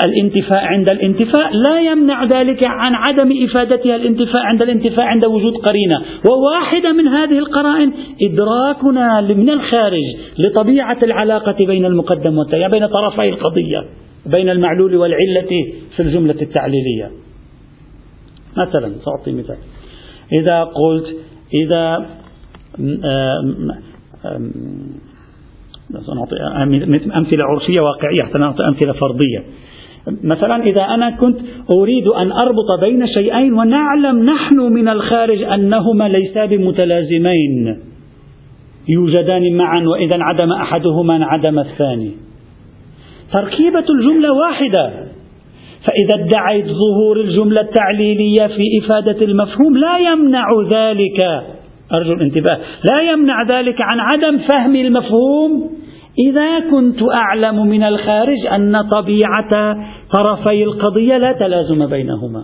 الانتفاء 0.04 0.64
عند 0.64 0.92
الانتفاء 0.92 1.52
لا 1.68 1.80
يمنع 1.80 2.24
ذلك 2.24 2.64
عن 2.64 2.96
عدم 2.96 3.32
إفادتها 3.44 3.96
الانتفاء 3.96 4.42
عند 4.42 4.62
الانتفاء 4.62 5.06
عند 5.06 5.26
وجود 5.26 5.54
قرينة. 5.54 6.02
وواحدة 6.30 6.94
من 6.94 7.08
هذه 7.08 7.40
القرائن 7.40 7.94
إدراكنا 8.22 9.22
من 9.22 9.50
الخارج 9.50 10.04
لطبيعة 10.40 10.98
العلاقة 11.04 11.56
بين 11.68 11.86
المقدم 11.86 12.38
والتالي 12.38 12.70
بين 12.70 12.86
طرفي 12.86 13.30
القضية 13.30 13.86
بين 14.26 14.50
المعلول 14.50 14.96
والعلة 14.96 15.50
في 15.96 16.00
الجملة 16.00 16.42
التعليلية. 16.42 17.12
مثلا 18.58 18.92
سأعطي 19.06 19.32
مثال. 19.32 19.58
إذا 20.34 20.64
قلت 20.64 21.16
إذا 21.54 22.06
سنعطي 25.92 26.36
أمثلة 27.16 27.40
عرفية 27.44 27.80
واقعية 27.80 28.24
حتى 28.24 28.38
نعطي 28.38 28.68
أمثلة 28.68 28.94
فرضية 28.94 29.44
مثلا 30.24 30.64
إذا 30.64 30.84
أنا 30.84 31.10
كنت 31.10 31.40
أريد 31.80 32.08
أن 32.08 32.32
أربط 32.32 32.80
بين 32.82 33.08
شيئين 33.08 33.54
ونعلم 33.54 34.26
نحن 34.26 34.60
من 34.60 34.88
الخارج 34.88 35.44
أنهما 35.44 36.08
ليسا 36.10 36.46
بمتلازمين. 36.46 37.80
يوجدان 38.90 39.58
معا 39.58 39.84
وإذا 39.84 40.16
انعدم 40.16 40.52
أحدهما 40.52 41.16
انعدم 41.16 41.60
الثاني. 41.60 42.12
تركيبة 43.34 43.86
الجملة 43.90 44.34
واحدة. 44.34 44.92
فإذا 45.86 46.26
ادعيت 46.26 46.66
ظهور 46.66 47.20
الجملة 47.22 47.62
التعليلية 47.62 48.48
في 48.48 48.86
إفادة 48.86 49.26
المفهوم 49.26 49.78
لا 49.78 49.98
يمنع 49.98 50.46
ذلك. 50.70 51.44
أرجو 51.94 52.14
الانتباه. 52.14 52.58
لا 52.92 53.02
يمنع 53.12 53.44
ذلك 53.44 53.82
عن 53.82 54.00
عدم 54.00 54.38
فهم 54.38 54.76
المفهوم. 54.76 55.81
إذا 56.20 56.60
كنت 56.72 57.00
أعلم 57.16 57.68
من 57.68 57.84
الخارج 57.84 58.46
أن 58.56 58.82
طبيعة 58.82 59.78
طرفي 60.18 60.64
القضية 60.64 61.18
لا 61.18 61.32
تلازم 61.32 61.86
بينهما. 61.86 62.44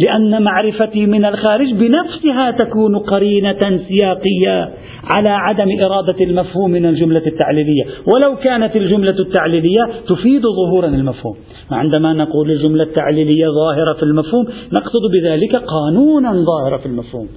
لأن 0.00 0.42
معرفتي 0.42 1.06
من 1.06 1.24
الخارج 1.24 1.72
بنفسها 1.72 2.50
تكون 2.50 2.98
قرينة 2.98 3.80
سياقية 3.88 4.74
على 5.14 5.28
عدم 5.28 5.68
إرادة 5.82 6.24
المفهوم 6.24 6.70
من 6.70 6.86
الجملة 6.86 7.22
التعليلية. 7.26 7.84
ولو 8.14 8.36
كانت 8.36 8.76
الجملة 8.76 9.18
التعليلية 9.18 9.90
تفيد 10.08 10.42
ظهورا 10.42 10.86
المفهوم. 10.86 11.36
عندما 11.70 12.12
نقول 12.12 12.50
الجملة 12.50 12.82
التعليلية 12.82 13.46
ظاهرة 13.46 13.92
في 13.92 14.02
المفهوم 14.02 14.46
نقصد 14.72 15.10
بذلك 15.12 15.56
قانونا 15.56 16.32
ظاهرة 16.32 16.76
في 16.76 16.86
المفهوم. 16.86 17.28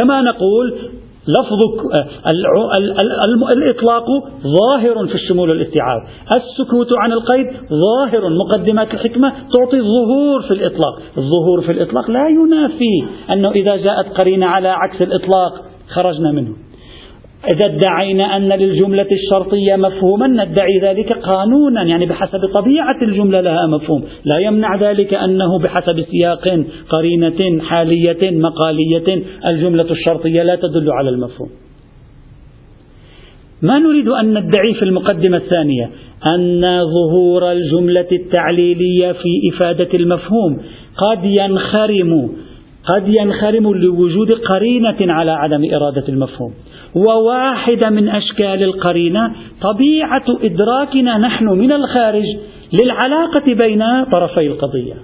كما 0.00 0.20
نقول 0.20 0.74
لفظ 1.28 1.60
الإطلاق 3.52 4.04
ظاهر 4.42 5.06
في 5.06 5.14
الشمول 5.14 5.50
والاستيعاب 5.50 6.00
السكوت 6.36 6.88
عن 6.92 7.12
القيد 7.12 7.46
ظاهر 7.70 8.28
مقدمات 8.28 8.94
الحكمة 8.94 9.28
تعطي 9.30 9.76
الظهور 9.76 10.42
في 10.42 10.50
الإطلاق. 10.50 10.98
الظهور 11.18 11.60
في 11.60 11.72
الإطلاق 11.72 12.10
لا 12.10 12.28
ينافي 12.28 13.04
أنه 13.32 13.50
إذا 13.50 13.76
جاءت 13.76 14.20
قرينة 14.20 14.46
على 14.46 14.68
عكس 14.68 15.02
الإطلاق 15.02 15.62
خرجنا 15.94 16.32
منه. 16.32 16.63
إذا 17.54 17.66
ادعينا 17.66 18.36
أن 18.36 18.48
للجملة 18.48 19.06
الشرطية 19.12 19.76
مفهوما 19.76 20.26
ندعي 20.26 20.78
ذلك 20.82 21.12
قانونا 21.12 21.82
يعني 21.82 22.06
بحسب 22.06 22.40
طبيعة 22.54 23.02
الجملة 23.02 23.40
لها 23.40 23.66
مفهوم. 23.66 24.04
لا 24.24 24.38
يمنع 24.38 24.76
ذلك 24.76 25.14
أنه 25.14 25.58
بحسب 25.58 26.04
سياق 26.10 26.44
قرينة 26.90 27.62
حالية 27.62 28.30
مقالية. 28.30 29.24
الجملة 29.46 29.90
الشرطية 29.90 30.42
لا 30.42 30.54
تدل 30.54 30.90
على 30.90 31.10
المفهوم. 31.10 31.48
ما 33.62 33.78
نريد 33.78 34.08
أن 34.08 34.38
ندعي 34.38 34.74
في 34.74 34.82
المقدمة 34.82 35.36
الثانية؟ 35.36 35.90
أن 36.34 36.80
ظهور 36.84 37.52
الجملة 37.52 38.08
التعليلية 38.12 39.12
في 39.12 39.54
إفادة 39.54 39.88
المفهوم 39.94 40.60
قد 40.96 41.24
ينخرم 41.40 42.30
قد 42.86 43.08
ينخرم 43.20 43.74
لوجود 43.74 44.32
قرينة 44.32 45.12
على 45.12 45.30
عدم 45.30 45.62
إرادة 45.74 46.08
المفهوم. 46.08 46.52
وواحدة 46.94 47.90
من 47.90 48.08
أشكال 48.08 48.62
القرينة 48.62 49.32
طبيعة 49.62 50.24
إدراكنا 50.44 51.18
نحن 51.18 51.44
من 51.44 51.72
الخارج 51.72 52.24
للعلاقة 52.82 53.54
بين 53.66 54.04
طرفي 54.12 54.46
القضية. 54.46 54.94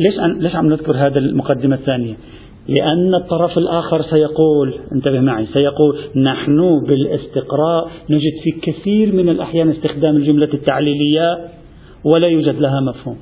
ليش 0.00 0.14
ليش 0.40 0.56
عم 0.56 0.66
نذكر 0.66 0.96
هذا 0.96 1.18
المقدمة 1.18 1.74
الثانية؟ 1.76 2.14
لأن 2.68 3.14
الطرف 3.14 3.58
الآخر 3.58 4.02
سيقول 4.02 4.74
انتبه 4.92 5.20
معي 5.20 5.46
سيقول 5.46 5.98
نحن 6.16 6.80
بالاستقراء 6.88 7.90
نجد 8.10 8.32
في 8.44 8.50
كثير 8.72 9.12
من 9.12 9.28
الأحيان 9.28 9.70
استخدام 9.70 10.16
الجملة 10.16 10.48
التعليلية 10.54 11.38
ولا 12.04 12.28
يوجد 12.28 12.60
لها 12.60 12.80
مفهوم. 12.80 13.16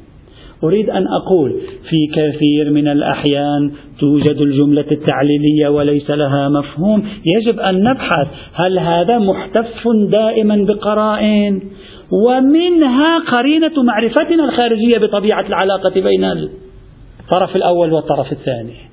أريد 0.65 0.91
أن 0.91 1.07
أقول 1.07 1.61
في 1.91 2.07
كثير 2.15 2.71
من 2.71 2.89
الأحيان 2.89 3.73
توجد 4.01 4.41
الجملة 4.41 4.85
التعليلية 4.93 5.69
وليس 5.69 6.11
لها 6.11 6.49
مفهوم. 6.49 7.09
يجب 7.37 7.61
أن 7.61 7.83
نبحث 7.83 8.29
هل 8.53 8.79
هذا 8.79 9.19
محتف 9.19 9.89
دائما 10.11 10.57
بقرائن. 10.57 11.61
ومنها 12.27 13.19
قرينة 13.19 13.83
معرفتنا 13.83 14.45
الخارجية 14.45 14.99
بطبيعة 14.99 15.47
العلاقة 15.47 16.01
بين 16.01 16.25
الطرف 16.25 17.57
الأول 17.57 17.93
والطرف 17.93 18.33
الثاني. 18.33 18.90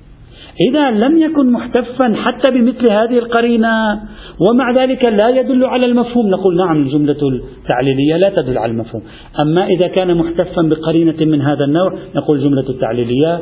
إذا 0.70 0.90
لم 0.90 1.22
يكن 1.22 1.52
محتفا 1.52 2.14
حتى 2.14 2.50
بمثل 2.50 2.92
هذه 2.92 3.18
القرينة 3.18 4.00
ومع 4.48 4.72
ذلك 4.72 5.04
لا 5.04 5.28
يدل 5.28 5.64
على 5.64 5.86
المفهوم. 5.86 6.30
نقول 6.30 6.56
نعم 6.56 6.82
الجملة 6.82 7.16
التعليلية 7.22 8.16
لا 8.16 8.32
تدل 8.36 8.58
على 8.58 8.72
المفهوم. 8.72 9.02
أما 9.40 9.66
إذا 9.66 9.86
كان 9.86 10.16
محتفا 10.16 10.62
بقرينة 10.62 11.24
من 11.24 11.42
هذا 11.42 11.64
النوع 11.64 11.94
نقول 12.16 12.38
الجملة 12.38 12.68
التعليلية 12.68 13.40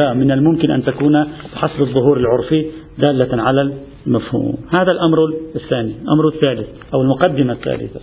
لا. 0.00 0.14
من 0.14 0.30
الممكن 0.30 0.70
أن 0.70 0.84
تكون 0.84 1.26
بحسب 1.54 1.80
الظهور 1.80 2.16
العرفي 2.16 2.66
دالة 2.98 3.42
على 3.42 3.72
المفهوم. 4.06 4.54
هذا 4.70 4.92
الأمر 4.92 5.18
الثاني 5.54 5.92
الأمر 6.02 6.28
الثالث 6.28 6.68
أو 6.94 7.02
المقدمة 7.02 7.52
الثالثة. 7.52 8.00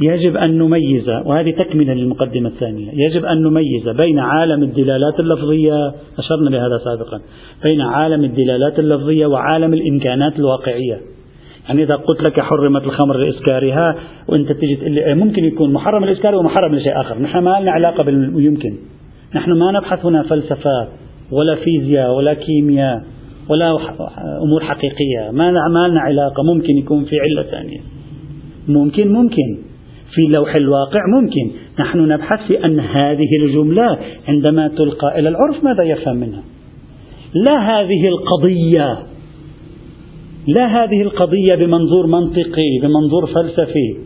يجب 0.00 0.36
أن 0.36 0.58
نميز 0.58 1.08
وهذه 1.24 1.50
تكملة 1.50 1.94
للمقدمة 1.94 2.48
الثانية 2.48 2.90
يجب 2.94 3.24
أن 3.24 3.42
نميز 3.42 3.88
بين 3.88 4.18
عالم 4.18 4.62
الدلالات 4.62 5.20
اللفظية 5.20 5.94
أشرنا 6.18 6.48
لهذا 6.48 6.78
سابقا 6.84 7.20
بين 7.62 7.80
عالم 7.80 8.24
الدلالات 8.24 8.78
اللفظية 8.78 9.26
وعالم 9.26 9.74
الإمكانات 9.74 10.38
الواقعية. 10.38 11.00
يعني 11.68 11.82
إذا 11.82 11.94
قلت 11.94 12.22
لك 12.22 12.40
حرمت 12.40 12.82
الخمر 12.82 13.16
لإسكارها 13.16 13.96
وأنت 14.28 14.52
تجي 14.52 14.76
تقول 14.76 14.92
لي 14.92 15.14
ممكن 15.14 15.44
يكون 15.44 15.72
محرم 15.72 16.04
الإسكار 16.04 16.34
ومحرم 16.34 16.74
لشيء 16.74 17.00
آخر. 17.00 17.18
نحن 17.18 17.38
ما 17.38 17.60
لنا 17.60 17.70
علاقة 17.70 18.04
باليمكن 18.04 18.76
نحن 19.34 19.52
ما 19.52 19.72
نبحث 19.72 20.06
هنا 20.06 20.22
فلسفة 20.22 20.88
ولا 21.32 21.54
فيزياء 21.54 22.14
ولا 22.14 22.34
كيمياء 22.34 23.02
ولا 23.48 23.78
أمور 24.42 24.60
حقيقية. 24.60 25.30
ما 25.32 25.88
لنا 25.88 26.00
علاقة 26.00 26.42
ممكن 26.42 26.78
يكون 26.78 27.04
في 27.04 27.16
علة 27.20 27.42
ثانية. 27.42 27.80
ممكن 28.68 29.12
ممكن. 29.12 29.71
في 30.14 30.22
لوح 30.32 30.54
الواقع 30.56 31.00
ممكن. 31.20 31.50
نحن 31.80 31.98
نبحث 31.98 32.46
في 32.48 32.64
أن 32.64 32.80
هذه 32.80 33.28
الجملة 33.42 33.98
عندما 34.28 34.68
تلقى 34.68 35.18
إلى 35.18 35.28
العرف 35.28 35.64
ماذا 35.64 35.82
يفهم 35.82 36.16
منها؟ 36.16 36.42
لا 37.34 37.58
هذه 37.58 38.08
القضية 38.08 38.98
لا 40.46 40.66
هذه 40.66 41.02
القضية 41.02 41.54
بمنظور 41.56 42.06
منطقي 42.06 42.78
بمنظور 42.82 43.26
فلسفي 43.26 43.96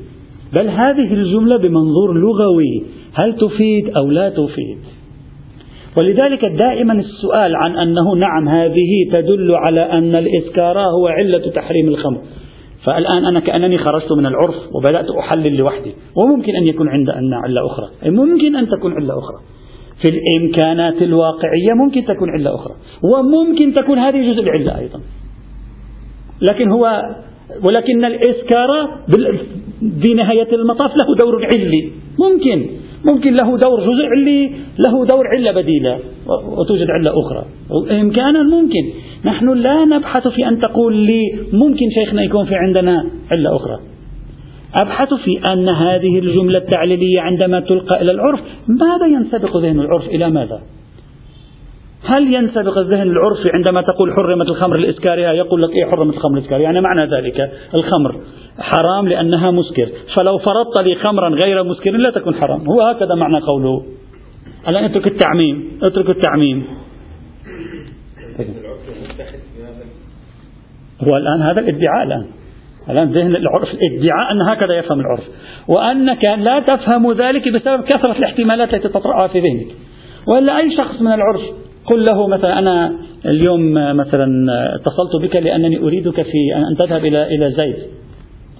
بل 0.54 0.68
هذه 0.68 1.14
الجملة 1.14 1.56
بمنظور 1.56 2.14
لغوي. 2.14 2.82
هل 3.14 3.36
تفيد 3.36 3.96
أو 3.98 4.10
لا 4.10 4.28
تفيد؟ 4.28 4.78
ولذلك 5.96 6.44
دائما 6.44 6.92
السؤال 6.92 7.56
عن 7.56 7.76
أنه 7.76 8.14
نعم 8.16 8.48
هذه 8.48 9.10
تدل 9.12 9.54
على 9.54 9.80
أن 9.80 10.14
الإسكار 10.14 10.78
هو 10.78 11.06
علة 11.06 11.50
تحريم 11.50 11.88
الخمر. 11.88 12.20
فالآن 12.86 13.24
أنا 13.24 13.40
كأنني 13.40 13.78
خرجت 13.78 14.12
من 14.12 14.26
العرف 14.26 14.54
وبدأت 14.74 15.10
أحلل 15.18 15.56
لوحدي. 15.56 15.94
وممكن 16.16 16.56
أن 16.56 16.66
يكون 16.66 16.88
عندنا 16.88 17.36
علة 17.36 17.66
أخرى. 17.66 18.10
ممكن 18.10 18.56
أن 18.56 18.68
تكون 18.68 18.92
علة 18.92 19.18
أخرى. 19.18 19.38
في 20.02 20.10
الإمكانات 20.10 21.02
الواقعية 21.02 21.72
ممكن 21.84 22.04
تكون 22.04 22.30
علة 22.30 22.54
أخرى. 22.54 22.74
وممكن 23.02 23.74
تكون 23.74 23.98
هذه 23.98 24.32
جزء 24.32 24.42
العلة 24.42 24.78
أيضا. 24.78 25.00
لكن 26.42 26.70
هو 26.70 27.02
ولكن 27.62 28.04
الإسكار 28.04 28.88
في 30.02 30.14
نهاية 30.14 30.54
المطاف 30.54 30.90
له 30.90 31.14
دور 31.20 31.44
علي. 31.44 31.90
ممكن. 32.18 32.66
ممكن 33.04 33.34
له 33.34 33.58
دور 33.58 33.80
جزء 33.80 34.04
علي 34.04 34.50
له 34.78 35.04
دور 35.06 35.26
علة 35.26 35.52
بديلة 35.52 35.98
وتوجد 36.58 36.90
علة 36.90 37.10
أخرى. 37.10 37.44
إمكانا 38.00 38.42
ممكن. 38.42 38.84
نحن 39.26 39.48
لا 39.48 39.84
نبحث 39.84 40.28
في 40.28 40.48
أن 40.48 40.60
تقول 40.60 40.96
لي 40.96 41.22
ممكن 41.52 41.86
شيخنا 41.94 42.22
يكون 42.22 42.46
في 42.46 42.54
عندنا 42.54 43.06
علة 43.30 43.56
أخرى. 43.56 43.78
أبحث 44.82 45.08
في 45.24 45.52
أن 45.52 45.68
هذه 45.68 46.18
الجملة 46.18 46.58
التعليلية 46.58 47.20
عندما 47.20 47.60
تلقى 47.60 48.02
إلى 48.02 48.10
العرف 48.10 48.40
ماذا 48.68 49.06
ينسبق 49.06 49.56
ذهن 49.56 49.80
العرف 49.80 50.06
إلى 50.06 50.30
ماذا؟ 50.30 50.60
هل 52.04 52.34
ينسبق 52.34 52.78
الذهن 52.78 53.10
العرفي 53.10 53.50
عندما 53.54 53.82
تقول 53.82 54.12
حرمت 54.12 54.48
الخمر 54.48 54.76
لإسكارها 54.76 55.32
يقول 55.32 55.60
لك 55.60 55.70
إيه 55.70 55.90
حرمت 55.90 56.14
الخمر 56.14 56.38
لإسكارها 56.38 56.62
يعني 56.62 56.80
معنى 56.80 57.06
ذلك 57.06 57.52
الخمر 57.74 58.16
حرام 58.58 59.08
لأنها 59.08 59.50
مسكر. 59.50 59.88
فلو 60.14 60.38
فرضت 60.38 60.80
لي 60.80 60.94
خمرا 60.94 61.28
غير 61.46 61.64
مسكر 61.64 61.90
لا 61.90 62.10
تكون 62.14 62.34
حرام. 62.34 62.60
هو 62.68 62.80
هكذا 62.80 63.14
معنى 63.14 63.38
قوله. 63.38 63.82
الآن 64.68 64.84
اترك 64.84 65.10
التعميم 65.10 65.78
اترك 65.82 66.10
التعميم. 66.10 66.64
هو 71.00 71.16
الآن 71.16 71.42
هذا 71.42 71.60
الادعاء 71.60 72.06
الآن. 72.06 72.26
الآن 72.90 73.12
ذهن 73.12 73.36
العرف 73.36 73.68
الادعاء 73.74 74.32
أن 74.32 74.40
هكذا 74.48 74.78
يفهم 74.78 75.00
العرف. 75.00 75.24
وأنك 75.68 76.24
لا 76.24 76.60
تفهم 76.60 77.12
ذلك 77.12 77.48
بسبب 77.48 77.84
كثرة 77.84 78.18
الاحتمالات 78.18 78.74
التي 78.74 78.88
تطرأها 78.88 79.28
في 79.28 79.40
ذهنك. 79.40 79.66
ولا 80.32 80.58
أي 80.58 80.76
شخص 80.76 81.00
من 81.00 81.12
العرف 81.12 81.42
قل 81.86 82.04
له 82.04 82.28
مثلا 82.28 82.58
أنا 82.58 82.92
اليوم 83.26 83.72
مثلا 83.72 84.26
اتصلت 84.74 85.22
بك 85.22 85.36
لأنني 85.36 85.78
أريدك 85.78 86.22
في 86.22 86.54
أن 86.70 86.76
تذهب 86.78 87.04
إلى 87.04 87.26
إلى 87.26 87.50
زيد. 87.50 87.76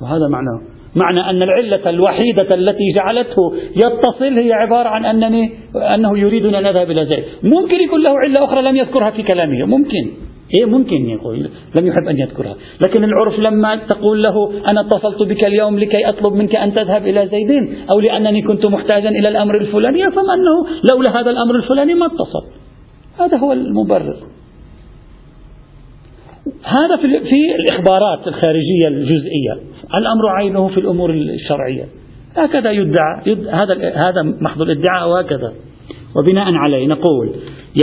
وهذا 0.02 0.28
معناه 0.28 0.60
معنى 0.96 1.30
أن 1.30 1.42
العلة 1.42 1.90
الوحيدة 1.90 2.54
التي 2.54 2.92
جعلته 2.96 3.54
يتصل 3.76 4.38
هي 4.38 4.52
عبارة 4.52 4.88
عن 4.88 5.04
أنني 5.04 5.50
أنه 5.94 6.18
يريدني 6.18 6.58
أن 6.58 6.66
أذهب 6.66 6.90
إلى 6.90 7.06
زيد. 7.06 7.24
ممكن 7.42 7.76
يكون 7.76 8.02
له 8.02 8.18
علة 8.18 8.44
أخرى 8.44 8.62
لم 8.62 8.76
يذكرها 8.76 9.10
في 9.10 9.22
كلامه. 9.22 9.64
ممكن. 9.64 10.10
إيه 10.54 10.66
ممكن 10.66 11.08
يقول 11.08 11.50
لم 11.80 11.86
يحب 11.86 12.08
أن 12.08 12.18
يذكرها. 12.18 12.56
لكن 12.86 13.04
العرف 13.04 13.38
لما 13.38 13.76
تقول 13.76 14.22
له 14.22 14.52
أنا 14.66 14.80
اتصلت 14.80 15.22
بك 15.22 15.46
اليوم 15.46 15.78
لكي 15.78 16.08
أطلب 16.08 16.34
منك 16.34 16.56
أن 16.56 16.74
تذهب 16.74 17.06
إلى 17.06 17.26
زيدين 17.26 17.76
أو 17.94 18.00
لأنني 18.00 18.42
كنت 18.42 18.66
محتاجا 18.66 19.08
إلى 19.08 19.28
الأمر 19.28 19.56
الفلاني 19.56 20.00
يفهم 20.00 20.30
أنه 20.30 20.66
لولا 20.92 21.20
هذا 21.20 21.30
الأمر 21.30 21.56
الفلاني 21.56 21.94
ما 21.94 22.06
اتصل. 22.06 22.46
هذا 23.20 23.36
هو 23.36 23.52
المبرر. 23.52 24.16
هذا 26.64 26.96
في, 26.96 27.20
في 27.20 27.54
الإخبارات 27.60 28.26
الخارجية 28.26 28.88
الجزئية. 28.88 29.52
الأمر 29.94 30.28
عينه 30.28 30.68
في 30.68 30.80
الأمور 30.80 31.10
الشرعية. 31.10 31.84
هكذا 32.36 32.70
يدعى 32.70 33.36
هذا 33.50 33.74
هذا 33.94 34.22
محض 34.40 34.62
الادعاء 34.62 35.08
وهكذا. 35.08 35.52
وبناء 36.16 36.54
عليه 36.54 36.86
نقول 36.86 37.30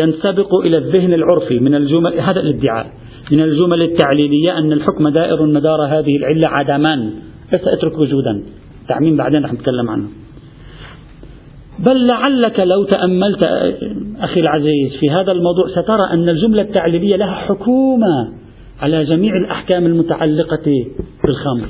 ينسبق 0.02 0.56
إلى 0.56 0.78
الذهن 0.78 1.14
العرفي 1.14 1.60
من 1.60 1.76
الجمل 1.76 2.20
هذا 2.20 2.40
الادعاء. 2.40 2.94
من 3.36 3.44
الجمل 3.44 3.82
التعليلية 3.82 4.58
أن 4.58 4.72
الحكم 4.72 5.10
دائر 5.10 5.46
مدار 5.46 5.86
هذه 5.86 6.18
العلة 6.18 6.48
عدما 6.48 7.10
بس 7.54 7.62
أترك 7.78 7.98
وجودا. 7.98 8.44
تعميم 8.88 9.18
بعدين 9.18 9.46
رح 9.46 9.54
نتكلم 9.54 9.89
عنه. 9.89 10.08
بل 11.80 12.08
لعلك 12.08 12.60
لو 12.60 12.84
تأملت 12.84 13.46
أخي 14.20 14.39
العزيز 14.39 15.00
في 15.00 15.10
هذا 15.10 15.32
الموضوع 15.32 15.68
سترى 15.68 16.10
أن 16.12 16.30
الجملة 16.30 16.62
التعليلية 16.62 17.16
لها 17.16 17.34
حكومة 17.34 18.34
على 18.82 19.06
جميع 19.06 19.34
الأحكام 19.46 19.86
المتعلقة 19.86 20.86
بالخمر 21.24 21.68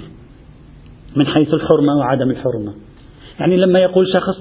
من 1.15 1.27
حيث 1.27 1.53
الحرمة 1.53 1.97
وعدم 1.97 2.29
الحرمة. 2.29 2.73
يعني 3.39 3.57
لما 3.57 3.79
يقول 3.79 4.07
شخص 4.13 4.35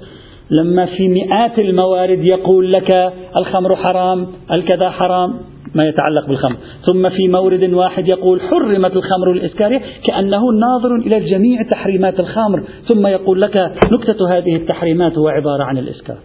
لما 0.53 0.87
في 0.87 1.09
مئات 1.09 1.59
الموارد 1.59 2.25
يقول 2.25 2.73
لك 2.73 3.13
الخمر 3.37 3.77
حرام 3.77 4.27
الكذا 4.53 4.91
حرام 4.91 5.35
ما 5.75 5.87
يتعلق 5.87 6.27
بالخمر. 6.29 6.57
ثم 6.87 7.09
في 7.09 7.29
مورد 7.29 7.73
واحد 7.73 8.09
يقول 8.09 8.41
حرمت 8.41 8.97
الخمر 8.97 9.31
الإسكارية 9.33 9.81
كأنه 10.09 10.41
ناظر 10.61 10.97
إلى 11.07 11.21
جميع 11.21 11.63
تحريمات 11.71 12.21
الخمر. 12.21 12.65
ثم 12.89 13.07
يقول 13.07 13.41
لك 13.41 13.57
نكتة 13.93 14.37
هذه 14.37 14.57
التحريمات 14.57 15.19
هو 15.19 15.29
عبارة 15.29 15.65
عن 15.65 15.79
الإسكار. 15.79 16.17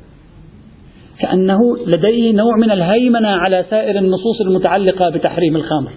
كأنه 1.20 1.60
لديه 1.88 2.34
نوع 2.34 2.58
من 2.58 2.72
الهيمنة 2.72 3.30
على 3.30 3.66
سائر 3.70 3.98
النصوص 3.98 4.42
المتعلقة 4.42 5.10
بتحريم 5.10 5.56
الخمر. 5.56 5.92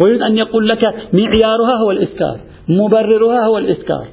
ويريد 0.00 0.22
أن 0.22 0.38
يقول 0.38 0.68
لك 0.68 0.80
معيارها 1.12 1.76
هو 1.84 1.90
الإسكار 1.90 2.40
مبررها 2.68 3.46
هو 3.46 3.58
الإسكار. 3.58 4.06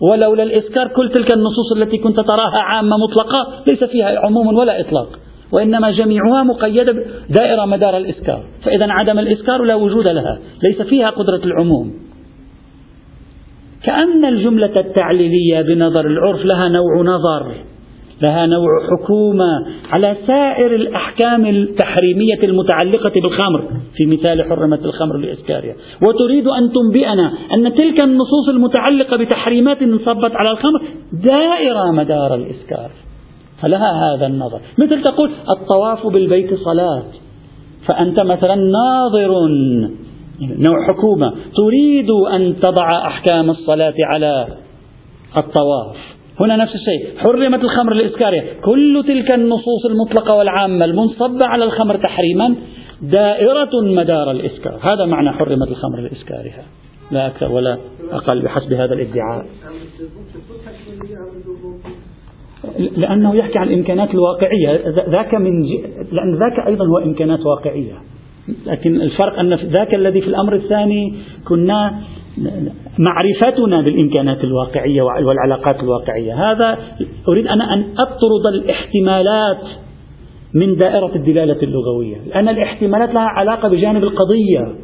ولولا 0.00 0.42
الإسكار 0.42 0.88
كل 0.88 1.08
تلك 1.08 1.32
النصوص 1.32 1.72
التي 1.76 1.98
كنت 1.98 2.20
تراها 2.20 2.58
عامة 2.58 2.96
مطلقة 2.96 3.62
ليس 3.66 3.84
فيها 3.84 4.18
عموم 4.18 4.56
ولا 4.56 4.80
إطلاق. 4.80 5.08
وإنما 5.52 5.90
جميعها 5.90 6.42
مقيدة 6.42 7.04
دائرة 7.30 7.64
مدار 7.64 7.96
الإسكار 7.96 8.44
فإذا 8.64 8.86
عدم 8.92 9.18
الإسكار 9.18 9.62
لا 9.62 9.74
وجود 9.74 10.10
لها. 10.10 10.38
ليس 10.62 10.82
فيها 10.82 11.10
قدرة 11.10 11.40
العموم. 11.44 11.92
كأن 13.84 14.24
الجملة 14.24 14.74
التعليلية 14.80 15.62
بنظر 15.62 16.06
العرف 16.06 16.44
لها 16.44 16.68
نوع 16.68 17.02
نظر. 17.02 17.54
لها 18.22 18.46
نوع 18.46 18.68
حكومة 18.90 19.66
على 19.90 20.16
سائر 20.26 20.74
الأحكام 20.74 21.46
التحريمية 21.46 22.42
المتعلقة 22.42 23.12
بالخمر 23.22 23.68
في 23.96 24.06
مثال 24.06 24.44
حرمة 24.44 24.80
الخمر 24.84 25.16
لإسكارها 25.16 25.74
وتريد 26.08 26.46
أن 26.48 26.72
تنبئنا 26.72 27.32
أن 27.54 27.74
تلك 27.74 28.02
النصوص 28.04 28.48
المتعلقة 28.48 29.16
بتحريمات 29.16 29.82
انصبت 29.82 30.32
على 30.34 30.50
الخمر 30.50 30.82
دائرة 31.12 31.92
مدار 31.92 32.34
الإسكار. 32.34 32.90
فلها 33.62 34.14
هذا 34.14 34.26
النظر. 34.26 34.60
مثل 34.78 35.02
تقول 35.02 35.30
الطواف 35.50 36.06
بالبيت 36.06 36.54
صلاة. 36.54 37.02
فأنت 37.88 38.22
مثلا 38.22 38.54
ناظر 38.54 39.48
نوع 40.40 40.86
حكومة. 40.88 41.32
تريد 41.56 42.10
أن 42.10 42.56
تضع 42.60 43.06
أحكام 43.06 43.50
الصلاة 43.50 43.94
على 43.98 44.46
الطواف. 45.36 46.17
هنا 46.40 46.56
نفس 46.56 46.72
الشيء. 46.74 47.18
حرمت 47.18 47.64
الخمر 47.64 47.94
لإسكارها 47.94 48.42
كل 48.64 49.04
تلك 49.06 49.32
النصوص 49.34 49.86
المطلقة 49.90 50.34
والعامة 50.34 50.84
المنصبة 50.84 51.46
على 51.46 51.64
الخمر 51.64 51.96
تحريما 51.96 52.54
دائرة 53.02 53.70
مدار 53.82 54.30
الإسكار. 54.30 54.80
هذا 54.92 55.06
معنى 55.06 55.32
حرمت 55.32 55.68
الخمر 55.68 56.00
لإسكارها. 56.00 56.64
لا 57.10 57.26
أكثر 57.26 57.52
ولا 57.52 57.78
أقل 58.10 58.42
بحسب 58.42 58.72
هذا 58.72 58.94
الادعاء. 58.94 59.46
لأنه 62.96 63.36
يحكي 63.36 63.58
عن 63.58 63.68
الإمكانات 63.68 64.14
الواقعية. 64.14 64.88
ذاك 65.08 65.34
من 65.34 65.62
ج... 65.62 65.66
لأن 66.12 66.34
ذاك 66.34 66.66
أيضا 66.66 66.86
هو 66.86 66.98
إمكانات 66.98 67.46
واقعية. 67.46 67.94
لكن 68.66 69.00
الفرق 69.00 69.38
أن 69.38 69.54
ذاك 69.54 69.96
الذي 69.96 70.20
في 70.20 70.26
الأمر 70.26 70.54
الثاني 70.54 71.14
كنا 71.48 72.00
معرفتنا 72.98 73.80
بالإمكانات 73.80 74.44
الواقعية 74.44 75.02
والعلاقات 75.02 75.82
الواقعية. 75.82 76.50
هذا 76.50 76.78
أريد 77.28 77.46
أنا 77.46 77.74
أن 77.74 77.84
أطرد 78.00 78.54
الاحتمالات 78.54 79.62
من 80.54 80.76
دائرة 80.76 81.14
الدلالة 81.14 81.62
اللغوية. 81.62 82.16
لأن 82.26 82.48
الاحتمالات 82.48 83.14
لها 83.14 83.28
علاقة 83.28 83.68
بجانب 83.68 84.04
القضية 84.04 84.74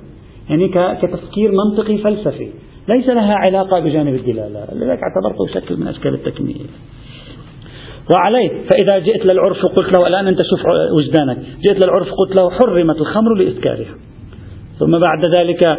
يعني 0.50 0.68
كتفكير 1.02 1.52
منطقي 1.52 1.98
فلسفي 1.98 2.50
ليس 2.88 3.08
لها 3.08 3.34
علاقة 3.34 3.80
بجانب 3.80 4.14
الدلالة. 4.14 4.66
لذلك 4.72 5.00
اعتبرته 5.02 5.46
شكل 5.54 5.76
من 5.76 5.88
أشكال 5.88 6.14
التكميل. 6.14 6.66
وعليه 8.14 8.50
فإذا 8.70 8.98
جئت 8.98 9.26
للعرف 9.26 9.64
وقلت 9.64 9.98
له 9.98 10.06
الآن 10.06 10.26
أنت 10.26 10.38
شوف 10.50 10.60
وجدانك. 10.96 11.38
جئت 11.62 11.84
للعرف 11.84 12.06
قلت 12.06 12.40
له 12.40 12.50
حرمت 12.50 12.96
الخمر 12.96 13.34
لإسكارها. 13.34 13.94
ثم 14.78 14.98
بعد 14.98 15.22
ذلك 15.38 15.64
آه، 15.64 15.78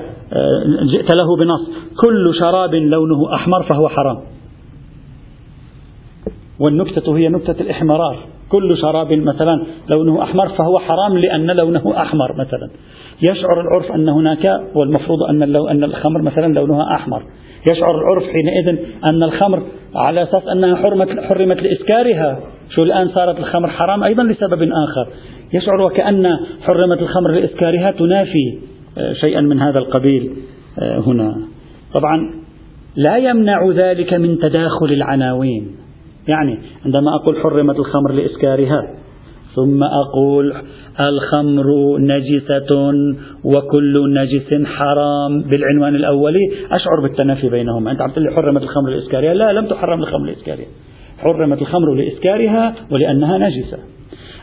جئت 0.92 1.10
له 1.16 1.38
بنص. 1.40 1.70
كل 2.06 2.36
شراب 2.40 2.76
لونه 2.76 3.36
أحمر 3.36 3.64
فهو 3.64 3.90
حرام. 3.90 4.18
والنكتة 6.60 7.18
هي 7.18 7.30
نكتة 7.30 7.62
الإحمرار. 7.62 8.18
كل 8.50 8.78
شراب 8.78 9.14
مثلا 9.14 9.64
لونه 9.90 10.24
أحمر 10.24 10.50
فهو 10.50 10.80
حرام 10.80 11.18
لأن 11.18 11.58
لونه 11.62 12.02
أحمر 12.02 12.34
مثلا. 12.34 12.70
يشعر 13.30 13.62
العرف 13.62 13.92
أن 13.96 14.10
هناك 14.10 14.62
والمفروض 14.76 15.24
أن 15.24 15.44
أن 15.56 15.84
الخمر 15.84 16.22
مثلا 16.22 16.54
لونها 16.54 16.96
أحمر. 16.96 17.24
يشعر 17.72 17.96
العرف 18.00 18.24
حينئذ 18.24 18.80
أن 19.10 19.24
الخمر 19.24 19.64
على 19.96 20.24
أساس 20.24 20.48
أنها 20.48 20.76
حرمت, 20.76 21.20
حرمت 21.20 21.64
لإسكارها. 21.64 22.40
شو 22.70 22.84
الآن 22.84 23.08
صارت 23.08 23.40
الخمر 23.40 23.70
حرام؟ 23.70 24.04
أيضا 24.04 24.24
لسبب 24.24 24.62
آخر. 24.62 25.08
يشعر 25.54 25.82
وكأن 25.82 26.38
حرمت 26.62 27.02
الخمر 27.02 27.32
لإسكارها 27.32 27.92
تنافي. 27.92 28.75
شيئا 29.22 29.42
من 29.42 29.60
هذا 29.60 29.80
القبيل 29.80 30.32
آه، 30.80 31.00
هنا. 31.00 31.38
طبعا 31.94 32.32
لا 32.96 33.18
يمنع 33.18 33.70
ذلك 33.72 34.14
من 34.14 34.40
تداخل 34.40 34.86
العناوين. 34.86 35.72
يعني 36.28 36.60
عندما 36.86 37.16
أقول 37.16 37.38
حرمت 37.38 37.80
الخمر 37.80 38.12
لإسكارها 38.12 38.96
ثم 39.56 39.84
أقول 39.84 40.54
الخمر 41.00 41.98
نجسة 42.00 42.92
وكل 43.44 44.14
نجس 44.14 44.68
حرام 44.68 45.42
بالعنوان 45.42 45.96
الأولي 45.96 46.52
أشعر 46.72 47.02
بالتنافي 47.02 47.50
بينهما 47.50 47.92
أنت 47.92 48.02
عم 48.02 48.12
تقول 48.12 48.24
لي 48.24 48.32
حرمت 48.32 48.64
الخمر 48.64 48.90
لإسكارها؟ 48.90 49.34
لا 49.34 49.54
لم 49.54 49.66
تحرم 49.66 50.00
الخمر 50.00 50.26
لإسكارها. 50.26 50.66
حرمت 51.18 51.62
الخمر 51.62 51.94
لإسكارها 51.94 52.76
ولأنها 52.92 53.38
نجسة. 53.38 53.78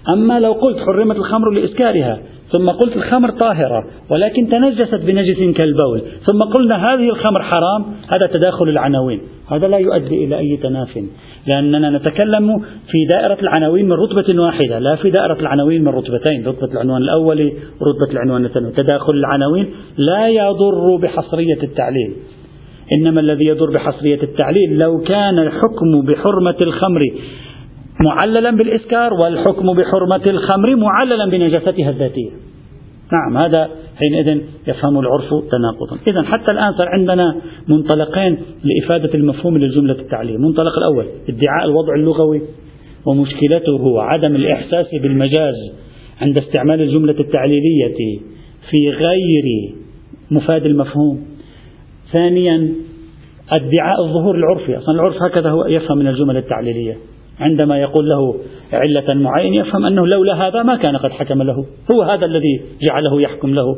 أما 0.08 0.40
لو 0.40 0.52
قلت 0.52 0.78
حرمت 0.78 1.16
الخمر 1.16 1.50
لإسكارها 1.50 2.18
ثم 2.52 2.70
قلت 2.70 2.96
الخمر 2.96 3.30
طاهرة 3.30 3.84
ولكن 4.10 4.48
تنجست 4.48 4.94
بنجس 4.94 5.56
كالبول. 5.56 6.02
ثم 6.26 6.42
قلنا 6.42 6.94
هذه 6.94 7.08
الخمر 7.08 7.42
حرام 7.42 7.84
هذا 8.08 8.26
تداخل 8.26 8.68
العناوين. 8.68 9.20
هذا 9.50 9.68
لا 9.68 9.78
يؤدي 9.78 10.24
إلى 10.24 10.38
أي 10.38 10.56
تناف. 10.56 10.98
لأننا 11.54 11.90
نتكلم 11.90 12.58
في 12.58 13.06
دائرة 13.12 13.38
العناوين 13.42 13.88
من 13.88 13.92
رتبة 13.92 14.42
واحدة 14.42 14.78
لا 14.78 14.96
في 14.96 15.10
دائرة 15.10 15.40
العناوين 15.40 15.84
من 15.84 15.88
رتبتين 15.88 16.46
رتبة 16.46 16.72
العنوان 16.72 17.02
الأول 17.02 17.52
ورتبة 17.80 18.12
العنوان 18.12 18.44
الثاني. 18.44 18.70
تداخل 18.70 19.14
العناوين 19.14 19.66
لا 19.96 20.28
يضر 20.28 20.96
بحصرية 20.96 21.62
التعليل. 21.62 22.12
إنما 22.98 23.20
الذي 23.20 23.44
يضر 23.44 23.70
بحصرية 23.70 24.22
التعليل 24.22 24.78
لو 24.78 25.00
كان 25.00 25.38
الحكم 25.38 26.02
بحرمة 26.08 26.56
الخمر 26.62 27.00
معللا 28.00 28.50
بالإسكار 28.50 29.12
والحكم 29.12 29.72
بحرمة 29.74 30.22
الخمر 30.26 30.76
معللا 30.76 31.30
بنجاستها 31.30 31.90
الذاتية. 31.90 32.30
نعم 33.12 33.36
هذا 33.36 33.70
حينئذ 33.96 34.40
يفهم 34.66 34.98
العرف 34.98 35.28
تناقضا. 35.28 35.98
إذا 36.06 36.22
حتى 36.22 36.52
الآن 36.52 36.72
صار 36.72 36.88
عندنا 36.88 37.36
منطلقين 37.68 38.38
لإفادة 38.64 39.14
المفهوم 39.14 39.58
للجملة 39.58 39.92
التعليل 39.92 40.34
المنطلق 40.34 40.78
الأول 40.78 41.06
ادعاء 41.28 41.64
الوضع 41.64 41.94
اللغوي 41.94 42.42
ومشكلته 43.06 44.02
عدم 44.02 44.36
الإحساس 44.36 44.86
بالمجاز 45.02 45.54
عند 46.20 46.38
استعمال 46.38 46.80
الجملة 46.80 47.20
التعليلية 47.20 48.20
في 48.70 48.90
غير 48.90 49.74
مفاد 50.30 50.66
المفهوم. 50.66 51.26
ثانيا 52.12 52.72
ادعاء 53.60 54.04
الظهور 54.04 54.34
العرفي. 54.34 54.78
أصلا 54.78 54.94
العرف 54.94 55.22
هكذا 55.22 55.50
هو 55.50 55.66
يفهم 55.66 55.98
من 55.98 56.06
الجمل 56.06 56.36
التعليلية. 56.36 56.96
عندما 57.40 57.78
يقول 57.78 58.08
له 58.08 58.34
علة 58.72 59.14
معينة 59.14 59.56
يفهم 59.56 59.86
أنه 59.86 60.06
لولا 60.06 60.48
هذا 60.48 60.62
ما 60.62 60.76
كان 60.76 60.96
قد 60.96 61.10
حكم 61.10 61.42
له. 61.42 61.64
هو 61.92 62.02
هذا 62.02 62.26
الذي 62.26 62.62
جعله 62.88 63.20
يحكم 63.20 63.54
له. 63.54 63.76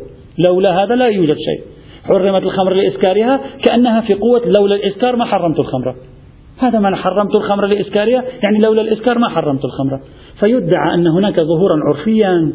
لولا 0.48 0.84
هذا 0.84 0.94
لا 0.94 1.06
يوجد 1.06 1.36
شيء. 1.36 1.64
حرمت 2.04 2.42
الخمر 2.42 2.72
لإسكارها 2.72 3.40
كأنها 3.64 4.00
في 4.00 4.14
قوة 4.14 4.42
لولا 4.58 4.74
الإسكار 4.74 5.16
ما 5.16 5.24
حرمت 5.24 5.58
الخمر. 5.58 5.94
هذا 6.58 6.78
ما 6.78 6.96
حرمت 6.96 7.36
الخمر 7.36 7.66
لإسكارها؟ 7.66 8.24
يعني 8.42 8.58
لولا 8.66 8.82
الإسكار 8.82 9.18
ما 9.18 9.28
حرمت 9.28 9.64
الخمر. 9.64 10.00
فيدعى 10.40 10.94
أن 10.94 11.06
هناك 11.06 11.36
ظهورا 11.40 11.76
عرفيا 11.88 12.52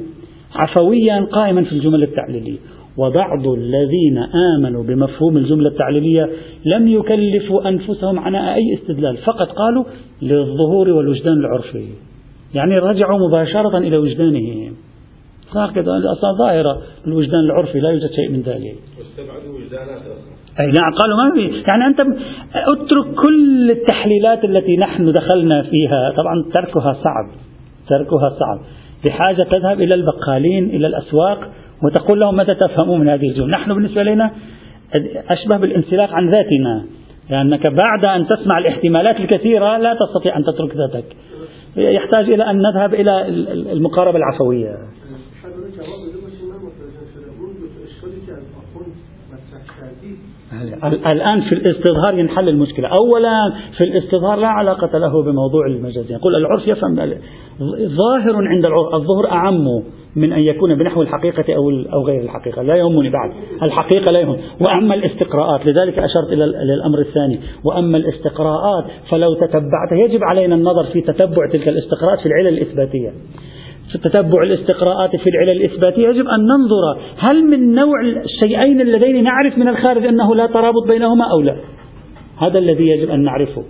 عفويا 0.55 1.27
قائما 1.31 1.63
في 1.63 1.71
الجمل 1.71 2.03
التعليلية. 2.03 2.57
وبعض 2.99 3.47
الذين 3.47 4.17
آمنوا 4.57 4.83
بمفهوم 4.83 5.37
الجملة 5.37 5.69
التعليلية 5.69 6.29
لم 6.65 6.87
يكلفوا 6.87 7.69
أنفسهم 7.69 8.19
عناء 8.19 8.55
أي 8.55 8.73
استدلال 8.73 9.17
فقط 9.17 9.47
قالوا 9.47 9.83
للظهور 10.21 10.89
والوجدان 10.89 11.33
العرفي. 11.33 11.85
يعني 12.53 12.77
رجعوا 12.79 13.27
مباشرة 13.27 13.77
إلى 13.77 13.97
وجدانهم. 13.97 14.73
هكذا 15.51 15.91
أصلا 16.11 16.31
ظاهرة 16.37 16.81
الوجدان 17.07 17.39
العرفي 17.39 17.79
لا 17.79 17.89
يوجد 17.89 18.09
شيء 18.15 18.29
من 18.31 18.41
ذلك. 18.41 18.75
أي 20.59 20.65
نعم 20.65 20.93
قالوا 20.97 21.17
ما 21.17 21.31
في. 21.35 21.63
يعني 21.67 21.85
أنت 21.85 21.99
اترك 22.55 23.15
كل 23.25 23.71
التحليلات 23.71 24.43
التي 24.43 24.77
نحن 24.77 25.11
دخلنا 25.11 25.61
فيها. 25.61 26.13
طبعا 26.17 26.45
تركها 26.53 26.93
صعب 26.93 27.29
تركها 27.89 28.29
صعب. 28.29 28.59
بحاجة 29.05 29.43
تذهب 29.43 29.81
إلى 29.81 29.93
البقالين 29.93 30.69
إلى 30.69 30.87
الأسواق. 30.87 31.49
وتقول 31.83 32.19
لهم 32.19 32.35
ماذا 32.35 32.53
تفهمون 32.53 32.99
من 32.99 33.09
هذه 33.09 33.29
الزهور 33.29 33.49
نحن 33.49 33.73
بالنسبة 33.73 34.03
لنا 34.03 34.31
أشبه 35.29 35.57
بالانسلاخ 35.57 36.13
عن 36.13 36.31
ذاتنا 36.31 36.85
لأنك 37.29 37.69
بعد 37.69 38.05
أن 38.05 38.27
تسمع 38.27 38.57
الاحتمالات 38.57 39.19
الكثيرة 39.19 39.77
لا 39.77 39.93
تستطيع 39.93 40.37
أن 40.37 40.43
تترك 40.43 40.75
ذاتك. 40.75 41.05
يحتاج 41.77 42.29
إلى 42.29 42.49
أن 42.49 42.61
نذهب 42.61 42.93
إلى 42.93 43.27
المقاربة 43.73 44.17
العفوية. 44.17 44.77
الآن 51.11 51.41
في 51.41 51.55
الاستظهار 51.55 52.19
ينحل 52.19 52.49
المشكلة. 52.49 52.87
أولا 52.87 53.53
في 53.77 53.83
الاستظهار 53.83 54.39
لا 54.39 54.47
علاقة 54.47 54.97
له 54.97 55.23
بموضوع 55.23 55.67
المجازين. 55.67 56.17
يقول 56.17 56.35
العرف 56.35 56.67
يفهم 56.67 56.95
ظاهر 57.85 58.35
عند 58.35 58.65
العرف 58.65 58.93
الظهر 58.93 59.31
أعم 59.31 59.83
من 60.15 60.33
أن 60.33 60.39
يكون 60.39 60.75
بنحو 60.75 61.01
الحقيقة 61.01 61.55
أو 61.55 61.69
أو 61.69 62.05
غير 62.05 62.21
الحقيقة. 62.21 62.61
لا 62.61 62.75
يهمني 62.75 63.09
بعد. 63.09 63.31
الحقيقة 63.63 64.11
لا 64.11 64.19
يهم. 64.19 64.37
وأما 64.67 64.95
الاستقراءات 64.95 65.61
لذلك 65.65 65.99
أشرت 65.99 66.33
إلى 66.33 66.73
الأمر 66.73 66.99
الثاني. 66.99 67.39
وأما 67.63 67.97
الاستقراءات 67.97 68.85
فلو 69.09 69.33
تتبعت 69.33 69.91
يجب 69.91 70.23
علينا 70.23 70.55
النظر 70.55 70.83
في 70.93 71.01
تتبع 71.01 71.49
تلك 71.51 71.67
الاستقراءات 71.67 72.19
في 72.19 72.25
العلل 72.25 72.47
الإثباتية. 72.47 73.11
تتبع 73.93 74.43
الاستقراءات 74.43 75.15
في 75.15 75.29
العلل 75.29 75.49
الإثباتية 75.49 76.07
يجب 76.07 76.27
أن 76.27 76.39
ننظر 76.39 77.01
هل 77.17 77.43
من 77.43 77.75
نوع 77.75 78.01
الشيئين 78.01 78.81
اللذين 78.81 79.23
نعرف 79.23 79.57
من 79.57 79.67
الخارج 79.67 80.05
أنه 80.05 80.35
لا 80.35 80.45
ترابط 80.45 80.87
بينهما 80.87 81.25
أو 81.31 81.41
لا. 81.41 81.55
هذا 82.37 82.59
الذي 82.59 82.87
يجب 82.87 83.09
أن 83.09 83.23
نعرفه. 83.23 83.63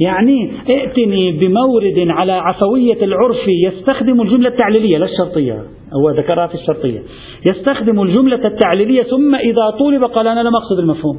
يعني 0.00 0.52
ائتني 0.68 1.32
بمورد 1.32 2.08
على 2.08 2.32
عفوية 2.32 3.04
العرف 3.04 3.48
يستخدم 3.66 4.20
الجملة 4.20 4.48
التعليلية 4.48 4.98
لا 4.98 5.04
الشرطية 5.04 5.62
هو 5.92 6.10
ذكرها 6.10 6.46
في 6.46 6.54
الشرطية. 6.54 7.02
يستخدم 7.50 8.02
الجملة 8.02 8.46
التعليلية 8.46 9.02
ثم 9.02 9.34
إذا 9.34 9.70
طولب 9.78 10.04
قال 10.04 10.28
أنا 10.28 10.40
لم 10.40 10.56
أقصد 10.56 10.78
المفهوم. 10.78 11.18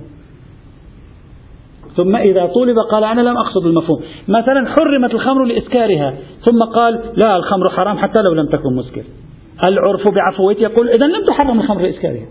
ثم 1.96 2.16
إذا 2.16 2.46
طولب 2.46 2.76
قال 2.92 3.04
أنا 3.04 3.22
لم 3.22 3.38
أقصد 3.38 3.66
المفهوم. 3.66 4.02
مثلا 4.28 4.68
حرمت 4.68 5.14
الخمر 5.14 5.44
لإسكارها 5.44 6.14
ثم 6.46 6.64
قال 6.76 7.00
لا 7.16 7.38
الخمر 7.38 7.70
حرام 7.70 7.98
حتى 7.98 8.20
لو 8.30 8.36
لم 8.36 8.48
تكن 8.48 8.76
مسكر. 8.76 9.04
العرف 9.64 10.08
بعفويته 10.08 10.62
يقول 10.62 10.90
إذا 10.90 11.08
لم 11.08 11.26
تحرم 11.26 11.60
الخمر 11.60 11.82
لإسكارها. 11.82 12.26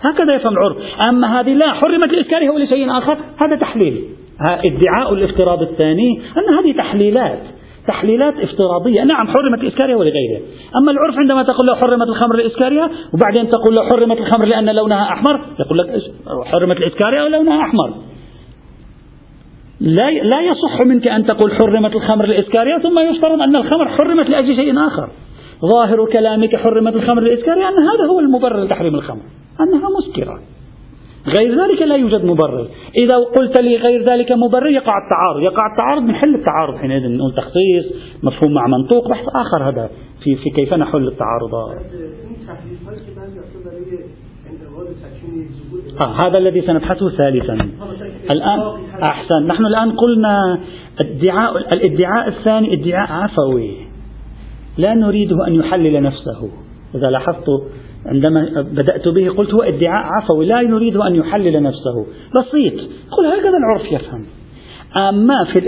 هكذا 0.00 0.34
يفهم 0.34 0.52
العرف. 0.52 0.76
أما 1.00 1.40
هذه 1.40 1.54
لا 1.54 1.72
حرمت 1.72 2.12
لإسكارها 2.12 2.52
ولشيء 2.52 2.98
آخر 2.98 3.16
هذا 3.36 3.56
تحليل. 3.60 4.04
ادعاء 4.40 5.14
الافتراض 5.14 5.62
الثاني 5.62 6.20
أن 6.20 6.54
هذه 6.58 6.76
تحليلات 6.76 7.42
تحليلات 7.88 8.34
افتراضية. 8.38 9.04
نعم 9.04 9.28
حرمت 9.28 9.60
الإسكارية 9.60 9.94
ولغيرها. 9.94 10.40
أما 10.76 10.92
العرف 10.92 11.14
عندما 11.18 11.42
تقول 11.42 11.66
له 11.70 11.76
حرمت 11.76 12.08
الخمر 12.08 12.34
الإسكارية 12.34 12.90
وبعدين 13.14 13.50
تقول 13.50 13.74
له 13.74 13.88
حرمت 13.88 14.18
الخمر 14.18 14.44
لأن 14.44 14.74
لونها 14.74 15.02
أحمر 15.02 15.40
يقول 15.60 15.78
لك 15.78 16.02
حرمت 16.46 16.76
الإسكارية 16.76 17.22
ولونها 17.22 17.60
أحمر. 17.60 17.94
لا 19.80 20.10
لا 20.10 20.40
يصح 20.40 20.80
منك 20.86 21.08
أن 21.08 21.26
تقول 21.26 21.52
حرمت 21.52 21.96
الخمر 21.96 22.24
الإسكارية 22.24 22.78
ثم 22.78 22.98
يفترض 22.98 23.42
أن 23.42 23.56
الخمر 23.56 23.88
حرمت 23.88 24.30
لأجل 24.30 24.56
شيء 24.56 24.86
آخر. 24.86 25.08
ظاهر 25.72 26.06
كلامك 26.12 26.56
حرمت 26.56 26.94
الخمر 26.94 27.22
الإسكارية 27.22 27.68
أن 27.68 27.74
هذا 27.74 28.10
هو 28.10 28.20
المبرر 28.20 28.64
لتحريم 28.64 28.94
الخمر 28.94 29.22
أنها 29.60 29.88
مسكرة. 29.98 30.38
غير 31.26 31.50
ذلك 31.62 31.82
لا 31.82 31.96
يوجد 31.96 32.24
مبرر. 32.24 32.68
إذا 33.02 33.16
قلت 33.36 33.60
لي 33.60 33.76
غير 33.76 34.04
ذلك 34.10 34.32
مبرر 34.32 34.70
يقع 34.70 34.92
التعارض. 35.04 35.42
يقع 35.42 35.72
التعارض 35.72 36.02
نحل 36.02 36.34
التعارض. 36.34 36.76
حينئذ 36.76 37.16
نقول 37.16 37.34
تخصيص 37.34 37.86
مفهوم 38.22 38.54
مع 38.54 38.66
منطوق 38.66 39.08
بحث 39.08 39.24
آخر 39.28 39.68
هذا 39.68 39.90
في, 40.24 40.36
في 40.36 40.50
كيف 40.50 40.74
نحل 40.74 41.08
التعارضات 41.08 41.76
آه 46.06 46.16
هذا 46.26 46.38
الذي 46.38 46.60
سنبحثه 46.60 47.10
ثالثا. 47.10 47.54
الآن 48.30 48.60
أحسن. 49.02 49.46
نحن 49.46 49.66
الآن 49.66 49.92
قلنا 49.92 50.60
الادعاء 51.04 51.58
الادعاء 51.58 52.28
الثاني 52.28 52.72
ادعاء 52.72 53.12
عفوي. 53.12 53.76
لا 54.78 54.94
نريده 54.94 55.46
أن 55.46 55.54
يحلل 55.54 56.02
نفسه. 56.02 56.50
إذا 56.94 57.10
لاحظت 57.10 57.46
عندما 58.06 58.62
بدأت 58.62 59.08
به 59.08 59.28
قلت 59.28 59.54
هو 59.54 59.62
ادعاء 59.62 60.06
عفوي 60.06 60.46
لا 60.46 60.62
نريد 60.62 60.96
أن 60.96 61.14
يحلل 61.14 61.62
نفسه. 61.62 62.06
بسيط. 62.36 62.74
قل 63.10 63.26
هكذا 63.26 63.56
العرف 63.58 63.92
يفهم. 63.92 64.26
أما 64.96 65.44
في 65.52 65.60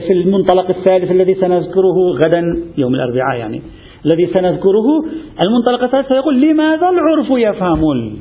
في 0.00 0.12
المنطلق 0.12 0.68
الثالث 0.68 1.10
الذي 1.10 1.34
سنذكره 1.34 2.10
غدا 2.10 2.42
يوم 2.78 2.94
الأربعاء 2.94 3.38
يعني 3.38 3.62
الذي 4.06 4.26
سنذكره 4.26 5.04
المنطلق 5.46 5.82
الثالث 5.82 6.08
سيقول 6.08 6.40
لماذا 6.40 6.88
العرف 6.88 7.26
يفهم؟ 7.30 8.16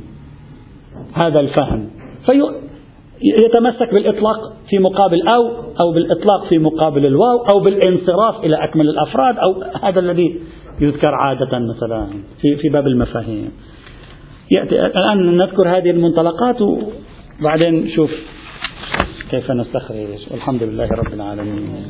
هذا 1.14 1.40
الفهم. 1.40 1.90
في 2.26 2.44
يتمسك 3.24 3.94
بالإطلاق 3.94 4.54
في 4.70 4.80
مقابل 4.80 5.22
أو 5.36 5.48
أو 5.84 5.92
بالإطلاق 5.94 6.46
في 6.50 6.60
مقابل 6.60 7.06
الواو 7.06 7.46
أو 7.54 7.60
بالانصراف 7.60 8.44
إلى 8.44 8.64
أكمل 8.64 8.90
الأفراد 8.90 9.36
أو 9.38 9.64
هذا 9.84 10.00
الذي 10.00 10.40
يذكر 10.82 11.16
عادة 11.16 11.60
مثلا 11.60 12.08
في 12.42 12.56
في 12.56 12.70
باب 12.70 12.88
المفاهيم. 12.88 13.52
يأتي 14.58 14.86
الآن 14.86 15.38
نذكر 15.38 15.78
هذه 15.78 15.90
المنطلقات 15.90 16.62
وبعدين 16.62 17.74
نشوف 17.84 18.12
كيف 19.32 19.52
نستخرج. 19.52 20.28
والحمد 20.32 20.64
لله 20.64 20.88
رب 20.88 21.14
العالمين. 21.14 21.86